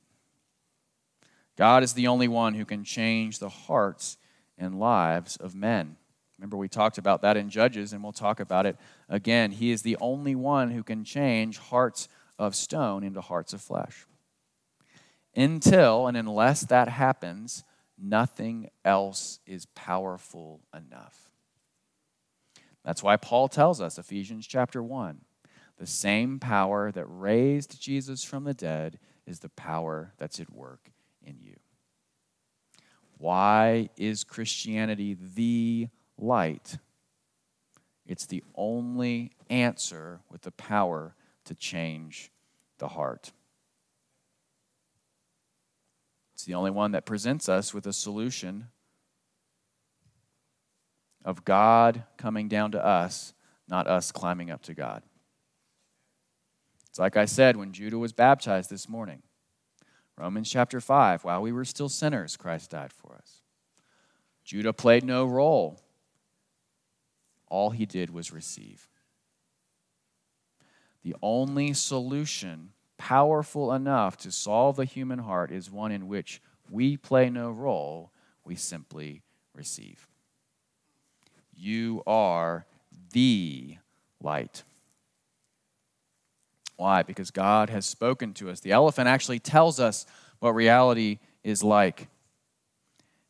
God 1.58 1.84
is 1.84 1.94
the 1.94 2.08
only 2.08 2.30
one 2.30 2.54
who 2.54 2.64
can 2.64 2.86
change 2.86 3.40
the 3.40 3.50
hearts 3.50 4.18
and 4.58 4.80
lives 4.80 5.36
of 5.36 5.54
men. 5.54 5.98
Remember, 6.38 6.56
we 6.56 6.70
talked 6.70 6.98
about 6.98 7.22
that 7.24 7.36
in 7.36 7.50
Judges, 7.50 7.92
and 7.92 8.02
we'll 8.02 8.14
talk 8.14 8.40
about 8.40 8.66
it 8.66 8.78
again. 9.10 9.52
He 9.52 9.72
is 9.72 9.82
the 9.82 9.98
only 10.00 10.36
one 10.36 10.72
who 10.72 10.82
can 10.82 11.04
change 11.04 11.58
hearts 11.58 12.08
of 12.40 12.56
stone 12.56 13.04
into 13.04 13.20
hearts 13.20 13.52
of 13.52 13.62
flesh. 13.62 14.06
Until 15.36 16.08
and 16.08 16.16
unless 16.16 16.62
that 16.62 16.88
happens, 16.88 17.66
nothing 17.98 18.70
else 18.86 19.40
is 19.46 19.66
powerful 19.76 20.62
enough. 20.74 21.33
That's 22.84 23.04
why 23.04 23.18
Paul 23.18 23.48
tells 23.48 23.80
us, 23.80 23.98
Ephesians 23.98 24.46
chapter 24.46 24.84
1, 24.84 25.22
the 25.78 25.88
same 25.88 26.40
power 26.40 26.92
that 26.92 27.06
raised 27.06 27.82
Jesus 27.82 28.24
from 28.24 28.44
the 28.44 28.54
dead 28.54 29.00
is 29.25 29.40
the 29.40 29.50
power 29.50 30.13
that's 30.18 30.40
at 30.40 30.54
work 30.54 30.92
in 31.25 31.38
you. 31.40 31.56
Why 33.18 33.90
is 33.96 34.24
Christianity 34.24 35.16
the 35.36 35.88
light? 36.18 36.78
It's 38.06 38.25
the 38.25 38.44
only 38.56 39.32
answer 39.50 40.20
with 40.30 40.42
the 40.42 40.52
power 40.52 41.16
to 41.46 41.56
change 41.56 42.32
the 42.80 42.90
heart. 42.90 43.32
It's 46.34 46.44
the 46.44 46.56
only 46.56 46.72
one 46.72 46.92
that 46.92 47.06
presents 47.06 47.48
us 47.48 47.74
with 47.74 47.88
a 47.88 47.94
solution 47.94 48.68
of 51.25 51.46
God 51.46 52.03
coming 52.18 52.48
down 52.48 52.72
to 52.72 52.86
us, 52.86 53.34
not 53.68 53.88
us 53.88 54.12
climbing 54.12 54.51
up 54.51 54.62
to 54.63 54.74
God. 54.74 55.03
It's 56.89 57.00
like 57.00 57.18
I 57.18 57.25
said 57.25 57.58
when 57.58 57.74
Judah 57.74 57.98
was 57.98 58.13
baptized 58.13 58.70
this 58.70 58.88
morning. 58.88 59.24
Romans 60.18 60.50
chapter 60.50 60.80
5, 60.80 61.24
while 61.24 61.42
we 61.42 61.51
were 61.51 61.65
still 61.65 61.89
sinners, 61.89 62.38
Christ 62.38 62.70
died 62.70 62.94
for 62.94 63.15
us. 63.15 63.42
Judah 64.44 64.74
played 64.74 65.03
no 65.03 65.25
role. 65.25 65.80
All 67.48 67.72
he 67.72 67.86
did 67.86 68.12
was 68.12 68.32
receive. 68.32 68.88
The 71.03 71.15
only 71.22 71.74
solution 71.74 72.70
powerful 72.98 73.74
enough 73.74 74.18
to 74.18 74.32
solve 74.32 74.75
the 74.75 74.86
human 74.86 75.20
heart 75.20 75.51
is 75.51 75.70
one 75.70 75.92
in 75.92 76.08
which 76.08 76.42
we 76.70 76.96
play 76.96 77.30
no 77.30 77.50
role, 77.50 78.12
we 78.46 78.56
simply 78.56 79.24
receive. 79.53 80.08
You 81.56 82.04
are 82.08 82.66
the 83.12 83.78
light. 84.22 84.64
Why? 86.76 87.04
Because 87.04 87.32
God 87.32 87.70
has 87.70 87.86
spoken 87.86 88.34
to 88.36 88.50
us. 88.50 88.60
The 88.60 88.72
elephant 88.72 89.08
actually 89.08 89.40
tells 89.40 89.80
us 89.80 90.06
what 90.40 90.56
reality 90.56 91.20
is 91.44 91.64
like. 91.64 92.08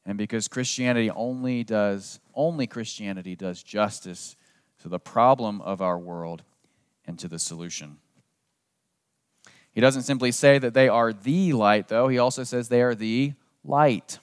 And 0.06 0.18
because 0.18 0.48
Christianity 0.48 1.10
only 1.10 1.64
does, 1.64 2.20
only 2.34 2.68
Christianity 2.68 3.36
does 3.36 3.64
justice 3.64 4.36
to 4.82 4.90
the 4.90 5.00
problem 5.00 5.62
of 5.62 5.82
our 5.82 5.98
world 5.98 6.44
and 7.06 7.18
to 7.20 7.28
the 7.28 7.40
solution. 7.40 7.98
He 9.72 9.82
doesn't 9.82 10.04
simply 10.04 10.32
say 10.32 10.60
that 10.60 10.74
they 10.74 10.88
are 10.88 11.14
the 11.14 11.54
light, 11.54 11.88
though, 11.88 12.08
he 12.08 12.20
also 12.20 12.44
says 12.44 12.70
they 12.70 12.82
are 12.82 12.96
the 12.96 13.34
light. 13.64 14.20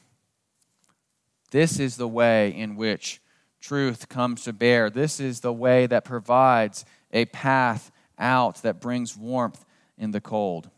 This 1.50 1.80
is 1.80 1.96
the 1.96 2.08
way 2.08 2.50
in 2.50 2.76
which 2.76 3.20
truth 3.60 4.08
comes 4.08 4.44
to 4.44 4.52
bear. 4.52 4.90
This 4.90 5.20
is 5.20 5.40
the 5.40 5.52
way 5.52 5.86
that 5.86 6.04
provides 6.04 6.84
a 7.12 7.26
path 7.26 7.90
out 8.18 8.62
that 8.62 8.80
brings 8.80 9.16
warmth 9.16 9.64
in 9.98 10.10
the 10.10 10.20
cold. 10.20 10.70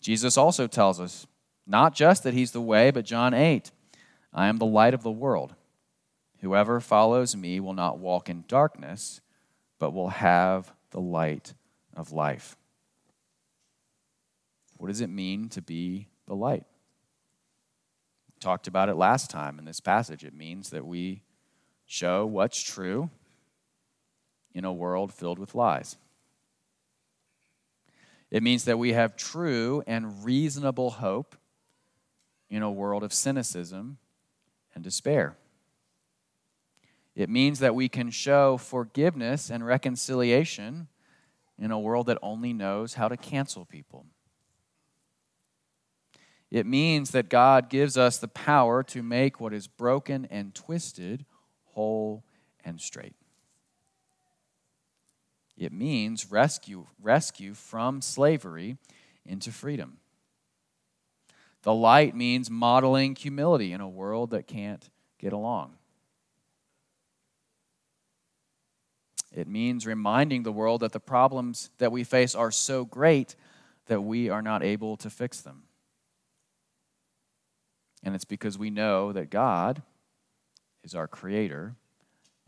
Jesus 0.00 0.36
also 0.36 0.66
tells 0.66 1.00
us 1.00 1.26
not 1.66 1.94
just 1.94 2.22
that 2.22 2.34
he's 2.34 2.52
the 2.52 2.60
way, 2.60 2.90
but 2.90 3.04
John 3.04 3.34
8 3.34 3.70
I 4.32 4.48
am 4.48 4.58
the 4.58 4.66
light 4.66 4.94
of 4.94 5.02
the 5.02 5.10
world. 5.10 5.54
Whoever 6.40 6.80
follows 6.80 7.34
me 7.34 7.60
will 7.60 7.72
not 7.72 7.98
walk 7.98 8.28
in 8.28 8.44
darkness, 8.46 9.20
but 9.78 9.92
will 9.92 10.10
have 10.10 10.72
the 10.90 11.00
light 11.00 11.54
of 11.96 12.12
life. 12.12 12.56
What 14.76 14.88
does 14.88 15.00
it 15.00 15.10
mean 15.10 15.48
to 15.50 15.62
be 15.62 16.08
the 16.26 16.36
light? 16.36 16.64
We 18.28 18.34
talked 18.38 18.68
about 18.68 18.88
it 18.88 18.94
last 18.94 19.30
time 19.30 19.58
in 19.58 19.64
this 19.64 19.80
passage. 19.80 20.24
It 20.24 20.34
means 20.34 20.70
that 20.70 20.86
we 20.86 21.22
show 21.88 22.24
what's 22.26 22.60
true 22.62 23.10
in 24.54 24.64
a 24.64 24.72
world 24.72 25.12
filled 25.12 25.38
with 25.38 25.54
lies. 25.54 25.96
It 28.30 28.42
means 28.42 28.64
that 28.64 28.78
we 28.78 28.92
have 28.92 29.16
true 29.16 29.82
and 29.86 30.22
reasonable 30.24 30.90
hope 30.90 31.34
in 32.50 32.62
a 32.62 32.70
world 32.70 33.02
of 33.02 33.12
cynicism 33.12 33.98
and 34.74 34.84
despair. 34.84 35.36
It 37.16 37.30
means 37.30 37.58
that 37.60 37.74
we 37.74 37.88
can 37.88 38.10
show 38.10 38.58
forgiveness 38.58 39.50
and 39.50 39.66
reconciliation 39.66 40.88
in 41.58 41.70
a 41.70 41.78
world 41.78 42.06
that 42.06 42.18
only 42.22 42.52
knows 42.52 42.94
how 42.94 43.08
to 43.08 43.16
cancel 43.16 43.64
people. 43.64 44.06
It 46.50 46.66
means 46.66 47.10
that 47.12 47.30
God 47.30 47.70
gives 47.70 47.96
us 47.96 48.18
the 48.18 48.28
power 48.28 48.82
to 48.84 49.02
make 49.02 49.40
what 49.40 49.54
is 49.54 49.66
broken 49.66 50.26
and 50.30 50.54
twisted 50.54 51.24
whole 51.78 52.24
and 52.64 52.80
straight. 52.80 53.14
It 55.56 55.72
means 55.72 56.28
rescue, 56.28 56.86
rescue 57.00 57.54
from 57.54 58.02
slavery 58.02 58.78
into 59.24 59.52
freedom. 59.52 59.98
The 61.62 61.72
light 61.72 62.16
means 62.16 62.50
modeling 62.50 63.14
humility 63.14 63.72
in 63.72 63.80
a 63.80 63.88
world 63.88 64.30
that 64.30 64.48
can't 64.48 64.90
get 65.20 65.32
along. 65.32 65.74
It 69.32 69.46
means 69.46 69.86
reminding 69.86 70.42
the 70.42 70.50
world 70.50 70.80
that 70.80 70.90
the 70.90 70.98
problems 70.98 71.70
that 71.78 71.92
we 71.92 72.02
face 72.02 72.34
are 72.34 72.50
so 72.50 72.84
great 72.84 73.36
that 73.86 74.00
we 74.00 74.28
are 74.28 74.42
not 74.42 74.64
able 74.64 74.96
to 74.96 75.10
fix 75.10 75.40
them. 75.40 75.62
And 78.02 78.16
it's 78.16 78.24
because 78.24 78.58
we 78.58 78.68
know 78.68 79.12
that 79.12 79.30
God 79.30 79.82
is 80.84 80.94
our 80.94 81.08
creator 81.08 81.74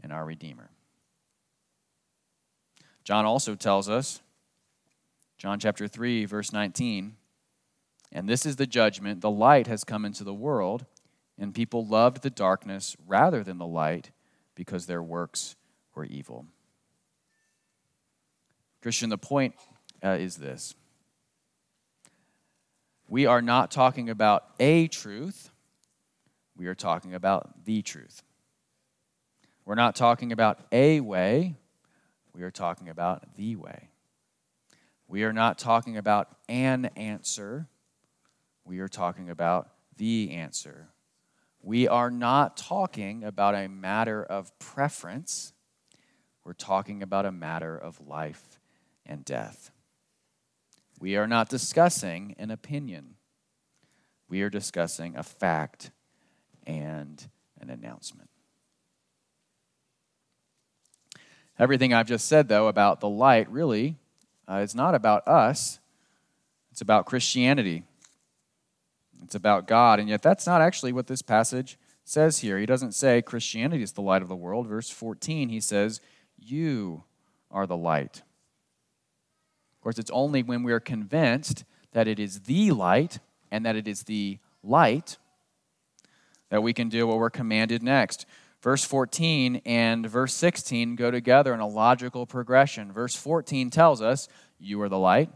and 0.02 0.12
our 0.12 0.25
redeemer. 0.25 0.70
John 3.04 3.25
also 3.25 3.54
tells 3.54 3.88
us, 3.88 4.20
John 5.38 5.58
chapter 5.58 5.88
3, 5.88 6.26
verse 6.26 6.52
19, 6.52 7.16
and 8.12 8.28
this 8.28 8.44
is 8.44 8.56
the 8.56 8.66
judgment 8.66 9.20
the 9.20 9.30
light 9.30 9.66
has 9.66 9.84
come 9.84 10.04
into 10.04 10.25
the 10.25 10.34
world, 10.34 10.84
and 11.38 11.54
people 11.54 11.87
loved 11.87 12.22
the 12.22 12.30
darkness 12.30 12.96
rather 13.06 13.42
than 13.42 13.58
the 13.58 13.66
light 13.66 14.10
because 14.54 14.87
their 14.87 15.02
works 15.02 15.56
were 15.94 16.04
evil. 16.04 16.46
Christian, 18.82 19.10
the 19.10 19.18
point 19.18 19.54
uh, 20.02 20.16
is 20.18 20.37
this 20.37 20.75
we 23.08 23.26
are 23.26 23.42
not 23.42 23.70
talking 23.70 24.08
about 24.08 24.44
a 24.60 24.87
truth, 24.87 25.50
we 26.60 26.66
are 26.66 26.74
talking 26.74 27.14
about 27.14 27.64
the 27.64 27.80
truth. 27.80 28.22
We're 29.64 29.76
not 29.76 29.96
talking 29.96 30.30
about 30.30 30.58
a 30.70 31.00
way, 31.00 31.56
we 32.34 32.42
are 32.42 32.50
talking 32.50 32.90
about 32.90 33.34
the 33.34 33.56
way. 33.56 33.88
We 35.08 35.24
are 35.24 35.32
not 35.32 35.58
talking 35.58 35.96
about 35.96 36.36
an 36.50 36.90
answer, 36.96 37.66
we 38.66 38.80
are 38.80 38.88
talking 38.88 39.30
about 39.30 39.70
the 39.96 40.32
answer. 40.32 40.88
We 41.62 41.88
are 41.88 42.10
not 42.10 42.58
talking 42.58 43.24
about 43.24 43.54
a 43.54 43.66
matter 43.66 44.22
of 44.22 44.56
preference, 44.58 45.54
we're 46.44 46.52
talking 46.52 47.02
about 47.02 47.24
a 47.24 47.32
matter 47.32 47.74
of 47.74 48.06
life 48.06 48.60
and 49.06 49.24
death. 49.24 49.70
We 51.00 51.16
are 51.16 51.26
not 51.26 51.48
discussing 51.48 52.34
an 52.38 52.50
opinion, 52.50 53.14
we 54.28 54.42
are 54.42 54.50
discussing 54.50 55.16
a 55.16 55.22
fact 55.22 55.90
and 56.78 57.28
an 57.60 57.70
announcement. 57.70 58.30
Everything 61.58 61.92
I've 61.92 62.06
just 62.06 62.26
said, 62.26 62.48
though, 62.48 62.68
about 62.68 63.00
the 63.00 63.08
light 63.08 63.50
really 63.50 63.96
uh, 64.48 64.56
is 64.56 64.74
not 64.74 64.94
about 64.94 65.26
us, 65.28 65.78
it's 66.70 66.80
about 66.80 67.06
Christianity. 67.06 67.82
It's 69.22 69.34
about 69.34 69.66
God. 69.66 70.00
And 70.00 70.08
yet, 70.08 70.22
that's 70.22 70.46
not 70.46 70.62
actually 70.62 70.92
what 70.92 71.06
this 71.06 71.20
passage 71.20 71.78
says 72.04 72.38
here. 72.38 72.58
He 72.58 72.64
doesn't 72.64 72.92
say 72.92 73.21
Christianity 73.21 73.82
is 73.82 73.92
the 73.92 74.00
light 74.00 74.23
of 74.23 74.28
the 74.28 74.36
world. 74.36 74.66
Verse 74.66 74.88
14, 74.88 75.50
he 75.50 75.60
says, 75.60 76.00
You 76.38 77.04
are 77.50 77.66
the 77.66 77.76
light. 77.76 78.23
Of 79.76 79.82
course, 79.82 79.99
it's 79.99 80.10
only 80.10 80.42
when 80.42 80.62
we 80.62 80.73
are 80.73 80.80
convinced 80.80 81.64
that 81.92 82.08
it 82.08 82.18
is 82.18 82.40
the 82.40 82.71
light 82.71 83.18
and 83.50 83.66
that 83.66 83.76
it 83.76 83.86
is 83.86 84.04
the 84.04 84.38
light 84.62 85.18
that 86.50 86.63
we 86.63 86.73
can 86.73 86.89
do 86.89 87.06
what 87.06 87.19
we're 87.19 87.30
commanded 87.30 87.82
next. 87.82 88.26
Verse 88.63 88.84
14 88.84 89.63
and 89.65 90.06
verse 90.06 90.34
16 90.34 90.97
go 90.97 91.10
together 91.10 91.54
in 91.54 91.60
a 91.60 91.67
logical 91.67 92.26
progression. 92.26 92.93
Verse 92.93 93.17
14 93.17 93.71
tells 93.71 94.02
us, 94.02 94.28
You 94.58 94.82
are 94.82 94.89
the 94.89 94.99
light. 94.99 95.30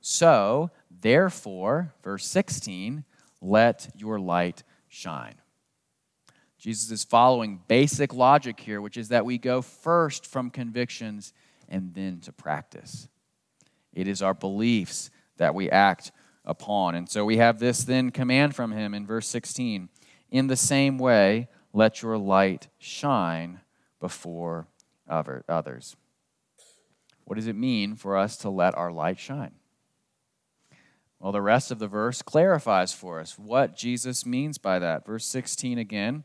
So, 0.00 0.70
therefore, 0.88 1.92
verse 2.04 2.24
16, 2.26 3.04
let 3.40 3.90
your 3.96 4.20
light 4.20 4.62
shine. 4.88 5.34
Jesus 6.58 6.90
is 6.90 7.04
following 7.04 7.60
basic 7.66 8.14
logic 8.14 8.60
here, 8.60 8.80
which 8.80 8.96
is 8.96 9.08
that 9.08 9.24
we 9.24 9.38
go 9.38 9.62
first 9.62 10.26
from 10.26 10.50
convictions 10.50 11.32
and 11.68 11.92
then 11.94 12.20
to 12.20 12.32
practice. 12.32 13.08
It 13.92 14.06
is 14.06 14.22
our 14.22 14.34
beliefs 14.34 15.10
that 15.38 15.54
we 15.54 15.70
act 15.70 16.12
upon. 16.46 16.94
And 16.94 17.08
so 17.08 17.24
we 17.24 17.38
have 17.38 17.58
this 17.58 17.84
then 17.84 18.10
command 18.10 18.54
from 18.54 18.72
him 18.72 18.94
in 18.94 19.06
verse 19.06 19.26
16 19.28 19.88
In 20.30 20.46
the 20.46 20.56
same 20.56 20.98
way, 20.98 21.48
let 21.72 22.02
your 22.02 22.16
light 22.16 22.68
shine 22.78 23.60
before 24.00 24.66
others. 25.08 25.96
What 27.24 27.36
does 27.36 27.46
it 27.48 27.56
mean 27.56 27.96
for 27.96 28.16
us 28.16 28.36
to 28.38 28.50
let 28.50 28.76
our 28.76 28.92
light 28.92 29.18
shine? 29.18 29.52
Well, 31.18 31.32
the 31.32 31.42
rest 31.42 31.70
of 31.70 31.78
the 31.78 31.88
verse 31.88 32.22
clarifies 32.22 32.92
for 32.92 33.20
us 33.20 33.38
what 33.38 33.76
Jesus 33.76 34.24
means 34.24 34.58
by 34.58 34.78
that. 34.78 35.06
Verse 35.06 35.26
16 35.26 35.78
again, 35.78 36.24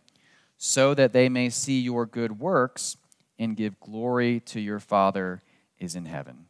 so 0.58 0.94
that 0.94 1.14
they 1.14 1.28
may 1.30 1.50
see 1.50 1.80
your 1.80 2.06
good 2.06 2.40
works 2.40 2.98
and 3.40 3.58
give 3.58 3.80
glory 3.80 4.40
to 4.42 4.60
your 4.60 4.80
Father 4.80 5.42
is 5.80 5.96
in 5.96 6.06
heaven. 6.06 6.46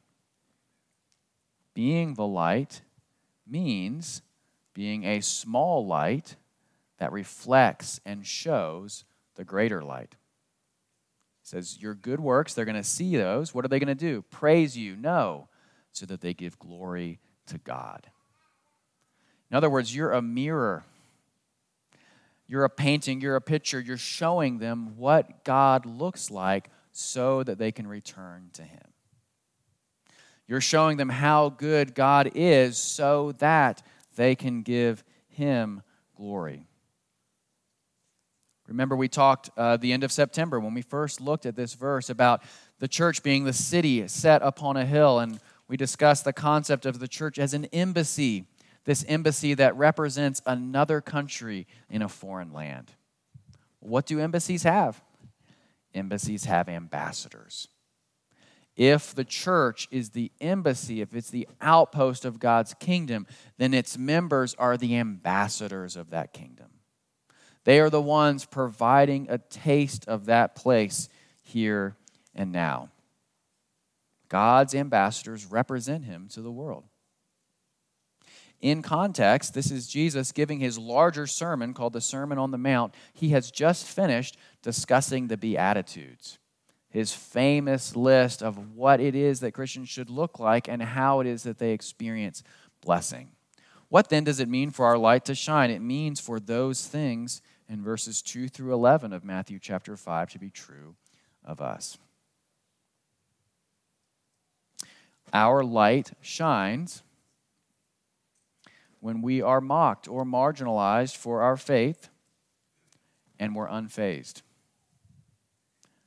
Being 1.74 2.16
the 2.16 2.28
light 2.28 2.82
means 3.52 4.22
being 4.74 5.04
a 5.04 5.22
small 5.22 5.86
light 5.86 6.36
that 6.98 7.12
reflects 7.12 8.00
and 8.06 8.26
shows 8.26 9.04
the 9.36 9.44
greater 9.44 9.84
light. 9.84 10.16
It 11.44 11.48
says, 11.48 11.82
Your 11.82 11.96
good 11.96 12.20
works, 12.20 12.54
they're 12.54 12.66
going 12.66 12.76
to 12.76 12.84
see 12.84 13.18
those. 13.18 13.54
What 13.54 13.66
are 13.66 13.68
they 13.68 13.80
going 13.80 13.88
to 13.88 13.96
do? 13.96 14.24
Praise 14.30 14.78
you? 14.78 14.96
No, 14.96 15.50
so 15.92 16.06
that 16.06 16.22
they 16.22 16.34
give 16.34 16.58
glory 16.60 17.20
to 17.48 17.58
God. 17.58 18.10
In 19.50 19.58
other 19.58 19.70
words, 19.70 19.94
you're 19.94 20.12
a 20.12 20.22
mirror. 20.22 20.86
You're 22.48 22.66
a 22.66 22.70
painting, 22.70 23.22
you're 23.22 23.38
a 23.38 23.42
picture, 23.42 23.80
you're 23.80 23.98
showing 23.98 24.60
them 24.60 24.98
what 24.98 25.46
God 25.46 25.86
looks 25.86 26.30
like 26.30 26.70
so 26.92 27.44
that 27.44 27.58
they 27.58 27.72
can 27.72 27.88
return 27.88 28.50
to 28.54 28.64
Him. 28.64 28.91
You're 30.52 30.60
showing 30.60 30.98
them 30.98 31.08
how 31.08 31.48
good 31.48 31.96
God 31.96 32.32
is 32.36 32.78
so 32.78 33.32
that 33.38 33.82
they 34.18 34.36
can 34.36 34.64
give 34.64 35.02
Him 35.30 35.82
glory. 36.18 36.66
Remember, 38.68 38.98
we 38.98 39.08
talked 39.08 39.50
uh, 39.56 39.78
the 39.78 39.94
end 39.94 40.04
of 40.04 40.12
September 40.12 40.60
when 40.60 40.74
we 40.74 40.82
first 40.82 41.22
looked 41.22 41.46
at 41.46 41.56
this 41.56 41.74
verse 41.74 42.10
about 42.10 42.44
the 42.80 42.90
church 42.90 43.24
being 43.24 43.46
the 43.46 43.54
city 43.54 44.06
set 44.10 44.42
upon 44.42 44.76
a 44.76 44.86
hill, 44.86 45.20
and 45.20 45.40
we 45.70 45.78
discussed 45.78 46.26
the 46.26 46.34
concept 46.34 46.86
of 46.86 47.00
the 47.00 47.08
church 47.08 47.40
as 47.40 47.54
an 47.54 47.64
embassy, 47.72 48.44
this 48.84 49.06
embassy 49.08 49.54
that 49.54 49.74
represents 49.78 50.42
another 50.46 51.00
country 51.00 51.66
in 51.90 52.02
a 52.02 52.10
foreign 52.10 52.52
land. 52.52 52.92
What 53.80 54.06
do 54.06 54.20
embassies 54.20 54.64
have? 54.64 55.02
Embassies 55.94 56.44
have 56.44 56.68
ambassadors. 56.68 57.70
If 58.76 59.14
the 59.14 59.26
church 59.26 59.88
is 59.92 60.12
the 60.12 60.32
embassy, 60.40 61.02
if 61.02 61.14
it's 61.14 61.30
the 61.30 61.48
outpost 61.60 62.24
of 62.24 62.40
God's 62.40 62.74
kingdom, 62.76 63.28
then 63.58 63.74
its 63.74 63.98
members 63.98 64.56
are 64.56 64.78
the 64.78 64.98
ambassadors 64.98 65.96
of 65.96 66.12
that 66.12 66.34
kingdom. 66.34 66.68
They 67.64 67.80
are 67.80 67.90
the 67.90 68.02
ones 68.02 68.46
providing 68.46 69.28
a 69.30 69.38
taste 69.38 70.08
of 70.08 70.26
that 70.26 70.56
place 70.56 71.10
here 71.42 71.98
and 72.34 72.52
now. 72.52 72.90
God's 74.30 74.74
ambassadors 74.74 75.46
represent 75.46 76.06
him 76.06 76.30
to 76.30 76.42
the 76.42 76.52
world. 76.52 76.86
In 78.62 78.82
context, 78.82 79.54
this 79.54 79.72
is 79.72 79.88
Jesus 79.88 80.32
giving 80.32 80.60
his 80.60 80.78
larger 80.78 81.28
sermon 81.28 81.74
called 81.74 81.94
the 81.94 82.02
Sermon 82.02 82.38
on 82.38 82.52
the 82.52 82.58
Mount. 82.58 82.94
He 83.14 83.30
has 83.30 83.52
just 83.52 83.86
finished 83.86 84.38
discussing 84.62 85.28
the 85.28 85.38
Beatitudes 85.38 86.38
his 86.92 87.14
famous 87.14 87.96
list 87.96 88.44
of 88.44 88.76
what 88.76 89.00
it 89.00 89.16
is 89.16 89.40
that 89.40 89.54
Christians 89.54 89.90
should 89.90 90.10
look 90.10 90.40
like 90.40 90.68
and 90.68 90.84
how 90.84 91.22
it 91.22 91.28
is 91.28 91.44
that 91.44 91.58
they 91.58 91.72
experience 91.72 92.44
blessing. 92.82 93.32
What 93.88 94.10
then 94.10 94.26
does 94.26 94.40
it 94.40 94.50
mean 94.50 94.72
for 94.72 94.86
our 94.86 94.98
light 94.98 95.26
to 95.26 95.36
shine? 95.36 95.72
It 95.72 95.82
means 95.82 96.20
for 96.20 96.40
those 96.40 96.86
things 96.86 97.42
in 97.70 97.82
verses 97.82 98.22
2 98.22 98.50
through 98.50 98.74
11 98.74 99.14
of 99.14 99.24
Matthew 99.24 99.58
chapter 99.58 99.96
5 99.96 100.32
to 100.32 100.40
be 100.40 100.50
true 100.50 100.96
of 101.46 101.62
us. 101.62 101.98
Our 105.34 105.64
light 105.64 106.12
shines 106.20 107.04
when 109.00 109.22
we 109.22 109.42
are 109.42 109.62
mocked 109.62 110.10
or 110.10 110.26
marginalized 110.26 111.16
for 111.16 111.42
our 111.42 111.56
faith 111.56 112.10
and 113.40 113.56
we're 113.56 113.70
unfazed 113.70 114.42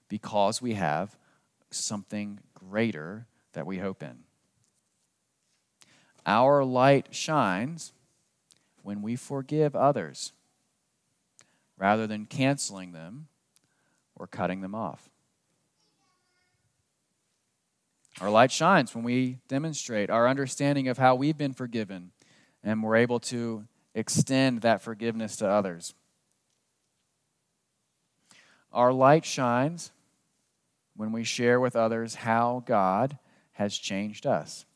because 0.08 0.62
we 0.62 0.74
have 0.74 1.16
something 1.70 2.40
greater 2.54 3.26
that 3.52 3.66
we 3.66 3.78
hope 3.78 4.02
in. 4.02 4.24
Our 6.26 6.64
light 6.64 7.14
shines 7.14 7.92
when 8.82 9.02
we 9.02 9.16
forgive 9.16 9.74
others 9.74 10.32
rather 11.76 12.06
than 12.06 12.26
canceling 12.26 12.92
them 12.92 13.26
or 14.16 14.26
cutting 14.26 14.60
them 14.60 14.74
off. 14.74 15.08
Our 18.20 18.30
light 18.30 18.52
shines 18.52 18.94
when 18.94 19.04
we 19.04 19.38
demonstrate 19.48 20.08
our 20.08 20.28
understanding 20.28 20.88
of 20.88 20.98
how 20.98 21.16
we've 21.16 21.36
been 21.36 21.52
forgiven 21.52 22.12
and 22.62 22.82
we're 22.82 22.96
able 22.96 23.20
to 23.20 23.64
extend 23.94 24.60
that 24.60 24.82
forgiveness 24.82 25.36
to 25.36 25.48
others. 25.48 25.94
Our 28.74 28.92
light 28.92 29.24
shines 29.24 29.92
when 30.96 31.12
we 31.12 31.22
share 31.22 31.60
with 31.60 31.76
others 31.76 32.16
how 32.16 32.64
God 32.66 33.16
has 33.52 33.78
changed 33.78 34.26
us. 34.26 34.66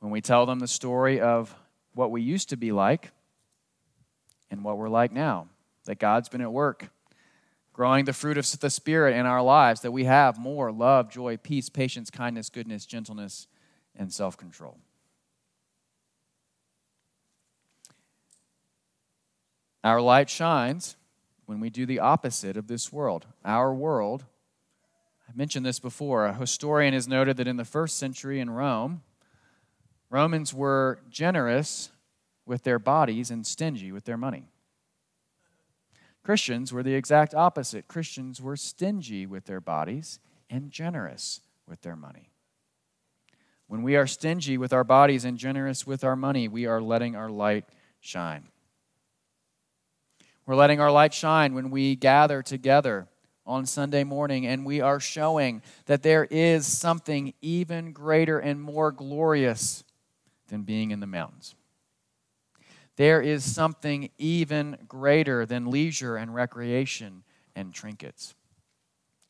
When 0.00 0.10
we 0.10 0.20
tell 0.20 0.44
them 0.44 0.58
the 0.58 0.68
story 0.68 1.20
of 1.20 1.54
what 1.94 2.10
we 2.10 2.20
used 2.20 2.50
to 2.50 2.56
be 2.56 2.72
like 2.72 3.12
and 4.50 4.64
what 4.64 4.76
we're 4.76 4.88
like 4.88 5.12
now, 5.12 5.48
that 5.84 6.00
God's 6.00 6.28
been 6.28 6.40
at 6.40 6.52
work 6.52 6.90
growing 7.72 8.06
the 8.06 8.12
fruit 8.12 8.38
of 8.38 8.60
the 8.60 8.70
Spirit 8.70 9.14
in 9.14 9.24
our 9.26 9.42
lives, 9.42 9.82
that 9.82 9.92
we 9.92 10.04
have 10.04 10.38
more 10.38 10.72
love, 10.72 11.10
joy, 11.10 11.36
peace, 11.36 11.68
patience, 11.68 12.10
kindness, 12.10 12.48
goodness, 12.48 12.86
gentleness, 12.86 13.46
and 13.94 14.12
self 14.12 14.36
control. 14.36 14.78
Our 19.84 20.00
light 20.00 20.28
shines 20.28 20.96
when 21.46 21.60
we 21.60 21.70
do 21.70 21.86
the 21.86 22.00
opposite 22.00 22.56
of 22.56 22.66
this 22.66 22.92
world. 22.92 23.26
Our 23.44 23.72
world, 23.72 24.24
I 25.28 25.32
mentioned 25.34 25.64
this 25.64 25.78
before, 25.78 26.26
a 26.26 26.34
historian 26.34 26.92
has 26.92 27.08
noted 27.08 27.36
that 27.38 27.48
in 27.48 27.56
the 27.56 27.64
first 27.64 27.98
century 27.98 28.40
in 28.40 28.50
Rome, 28.50 29.02
Romans 30.10 30.52
were 30.52 31.00
generous 31.08 31.90
with 32.44 32.62
their 32.62 32.78
bodies 32.78 33.30
and 33.30 33.46
stingy 33.46 33.90
with 33.90 34.04
their 34.04 34.16
money. 34.16 34.48
Christians 36.22 36.72
were 36.72 36.82
the 36.82 36.94
exact 36.94 37.34
opposite. 37.34 37.86
Christians 37.86 38.40
were 38.40 38.56
stingy 38.56 39.26
with 39.26 39.46
their 39.46 39.60
bodies 39.60 40.18
and 40.50 40.70
generous 40.70 41.40
with 41.68 41.82
their 41.82 41.96
money. 41.96 42.30
When 43.68 43.82
we 43.82 43.96
are 43.96 44.06
stingy 44.06 44.58
with 44.58 44.72
our 44.72 44.84
bodies 44.84 45.24
and 45.24 45.38
generous 45.38 45.86
with 45.86 46.04
our 46.04 46.16
money, 46.16 46.46
we 46.46 46.66
are 46.66 46.80
letting 46.80 47.16
our 47.16 47.28
light 47.28 47.64
shine. 48.00 48.48
We're 50.46 50.54
letting 50.54 50.80
our 50.80 50.90
light 50.90 51.12
shine 51.12 51.54
when 51.54 51.70
we 51.70 51.96
gather 51.96 52.42
together 52.42 53.08
on 53.44 53.66
Sunday 53.66 54.04
morning 54.04 54.46
and 54.46 54.64
we 54.64 54.80
are 54.80 55.00
showing 55.00 55.62
that 55.86 56.02
there 56.02 56.24
is 56.24 56.66
something 56.66 57.34
even 57.42 57.92
greater 57.92 58.38
and 58.38 58.60
more 58.60 58.92
glorious 58.92 59.84
than 60.48 60.62
being 60.62 60.90
in 60.90 61.00
the 61.00 61.06
mountains 61.06 61.54
there 62.96 63.20
is 63.20 63.44
something 63.44 64.10
even 64.18 64.78
greater 64.88 65.46
than 65.46 65.70
leisure 65.70 66.16
and 66.16 66.34
recreation 66.34 67.22
and 67.54 67.72
trinkets. 67.72 68.34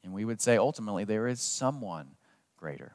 And 0.04 0.12
we 0.12 0.24
would 0.24 0.40
say 0.40 0.56
ultimately, 0.56 1.04
there 1.04 1.26
is 1.26 1.40
someone 1.40 2.10
greater. 2.56 2.94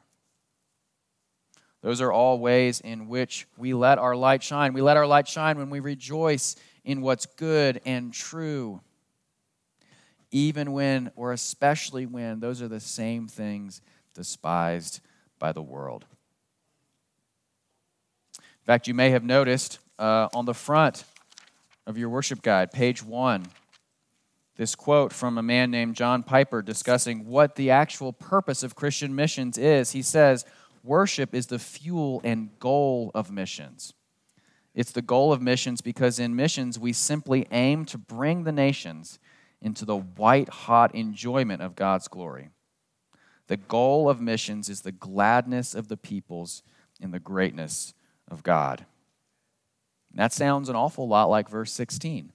Those 1.82 2.00
are 2.00 2.12
all 2.12 2.38
ways 2.38 2.80
in 2.80 3.08
which 3.08 3.46
we 3.56 3.74
let 3.74 3.98
our 3.98 4.16
light 4.16 4.42
shine. 4.42 4.72
We 4.72 4.82
let 4.82 4.96
our 4.96 5.06
light 5.06 5.28
shine 5.28 5.58
when 5.58 5.68
we 5.68 5.80
rejoice 5.80 6.56
in 6.84 7.00
what's 7.00 7.26
good 7.26 7.80
and 7.84 8.12
true, 8.12 8.80
even 10.30 10.72
when, 10.72 11.10
or 11.16 11.32
especially 11.32 12.06
when, 12.06 12.40
those 12.40 12.62
are 12.62 12.68
the 12.68 12.80
same 12.80 13.28
things 13.28 13.80
despised 14.14 15.00
by 15.38 15.52
the 15.52 15.62
world. 15.62 16.04
In 18.38 18.66
fact, 18.66 18.86
you 18.86 18.94
may 18.94 19.10
have 19.10 19.24
noticed 19.24 19.78
uh, 19.98 20.28
on 20.34 20.44
the 20.44 20.54
front 20.54 21.04
of 21.86 21.98
your 21.98 22.08
worship 22.08 22.42
guide, 22.42 22.72
page 22.72 23.02
one, 23.02 23.46
this 24.56 24.74
quote 24.74 25.12
from 25.12 25.38
a 25.38 25.42
man 25.42 25.70
named 25.70 25.96
John 25.96 26.22
Piper 26.22 26.62
discussing 26.62 27.26
what 27.26 27.56
the 27.56 27.70
actual 27.70 28.12
purpose 28.12 28.62
of 28.62 28.74
Christian 28.74 29.14
missions 29.14 29.58
is. 29.58 29.92
He 29.92 30.02
says, 30.02 30.44
Worship 30.84 31.34
is 31.34 31.46
the 31.46 31.58
fuel 31.58 32.20
and 32.24 32.50
goal 32.58 33.10
of 33.14 33.30
missions. 33.30 33.94
It's 34.74 34.92
the 34.92 35.02
goal 35.02 35.32
of 35.32 35.42
missions 35.42 35.80
because 35.80 36.18
in 36.18 36.34
missions 36.34 36.78
we 36.78 36.92
simply 36.92 37.46
aim 37.50 37.84
to 37.86 37.98
bring 37.98 38.44
the 38.44 38.52
nations 38.52 39.18
into 39.60 39.84
the 39.84 39.98
white 39.98 40.48
hot 40.48 40.94
enjoyment 40.94 41.62
of 41.62 41.76
God's 41.76 42.08
glory. 42.08 42.48
The 43.48 43.56
goal 43.56 44.08
of 44.08 44.20
missions 44.20 44.68
is 44.68 44.80
the 44.80 44.92
gladness 44.92 45.74
of 45.74 45.88
the 45.88 45.96
peoples 45.96 46.62
in 47.00 47.10
the 47.10 47.20
greatness 47.20 47.92
of 48.28 48.42
God. 48.42 48.86
That 50.14 50.32
sounds 50.32 50.68
an 50.68 50.76
awful 50.76 51.08
lot 51.08 51.28
like 51.30 51.48
verse 51.48 51.72
16. 51.72 52.32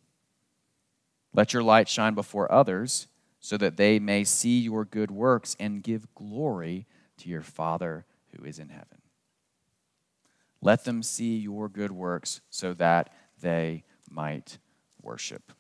Let 1.34 1.54
your 1.54 1.64
light 1.64 1.88
shine 1.88 2.14
before 2.14 2.52
others 2.52 3.08
so 3.40 3.58
that 3.58 3.78
they 3.78 4.00
may 4.00 4.24
see 4.24 4.60
your 4.60 4.86
good 4.86 5.12
works 5.12 5.56
and 5.60 5.84
give 5.84 6.14
glory 6.16 6.86
to 7.18 7.30
your 7.30 7.44
Father 7.44 8.06
who 8.36 8.44
is 8.44 8.60
in 8.60 8.70
heaven. 8.70 9.02
Let 10.68 10.84
them 10.84 11.02
see 11.02 11.38
your 11.38 11.70
good 11.70 11.94
works 11.94 12.42
so 12.50 12.74
that 12.74 13.10
they 13.40 13.86
might 14.12 14.58
worship. 15.02 15.54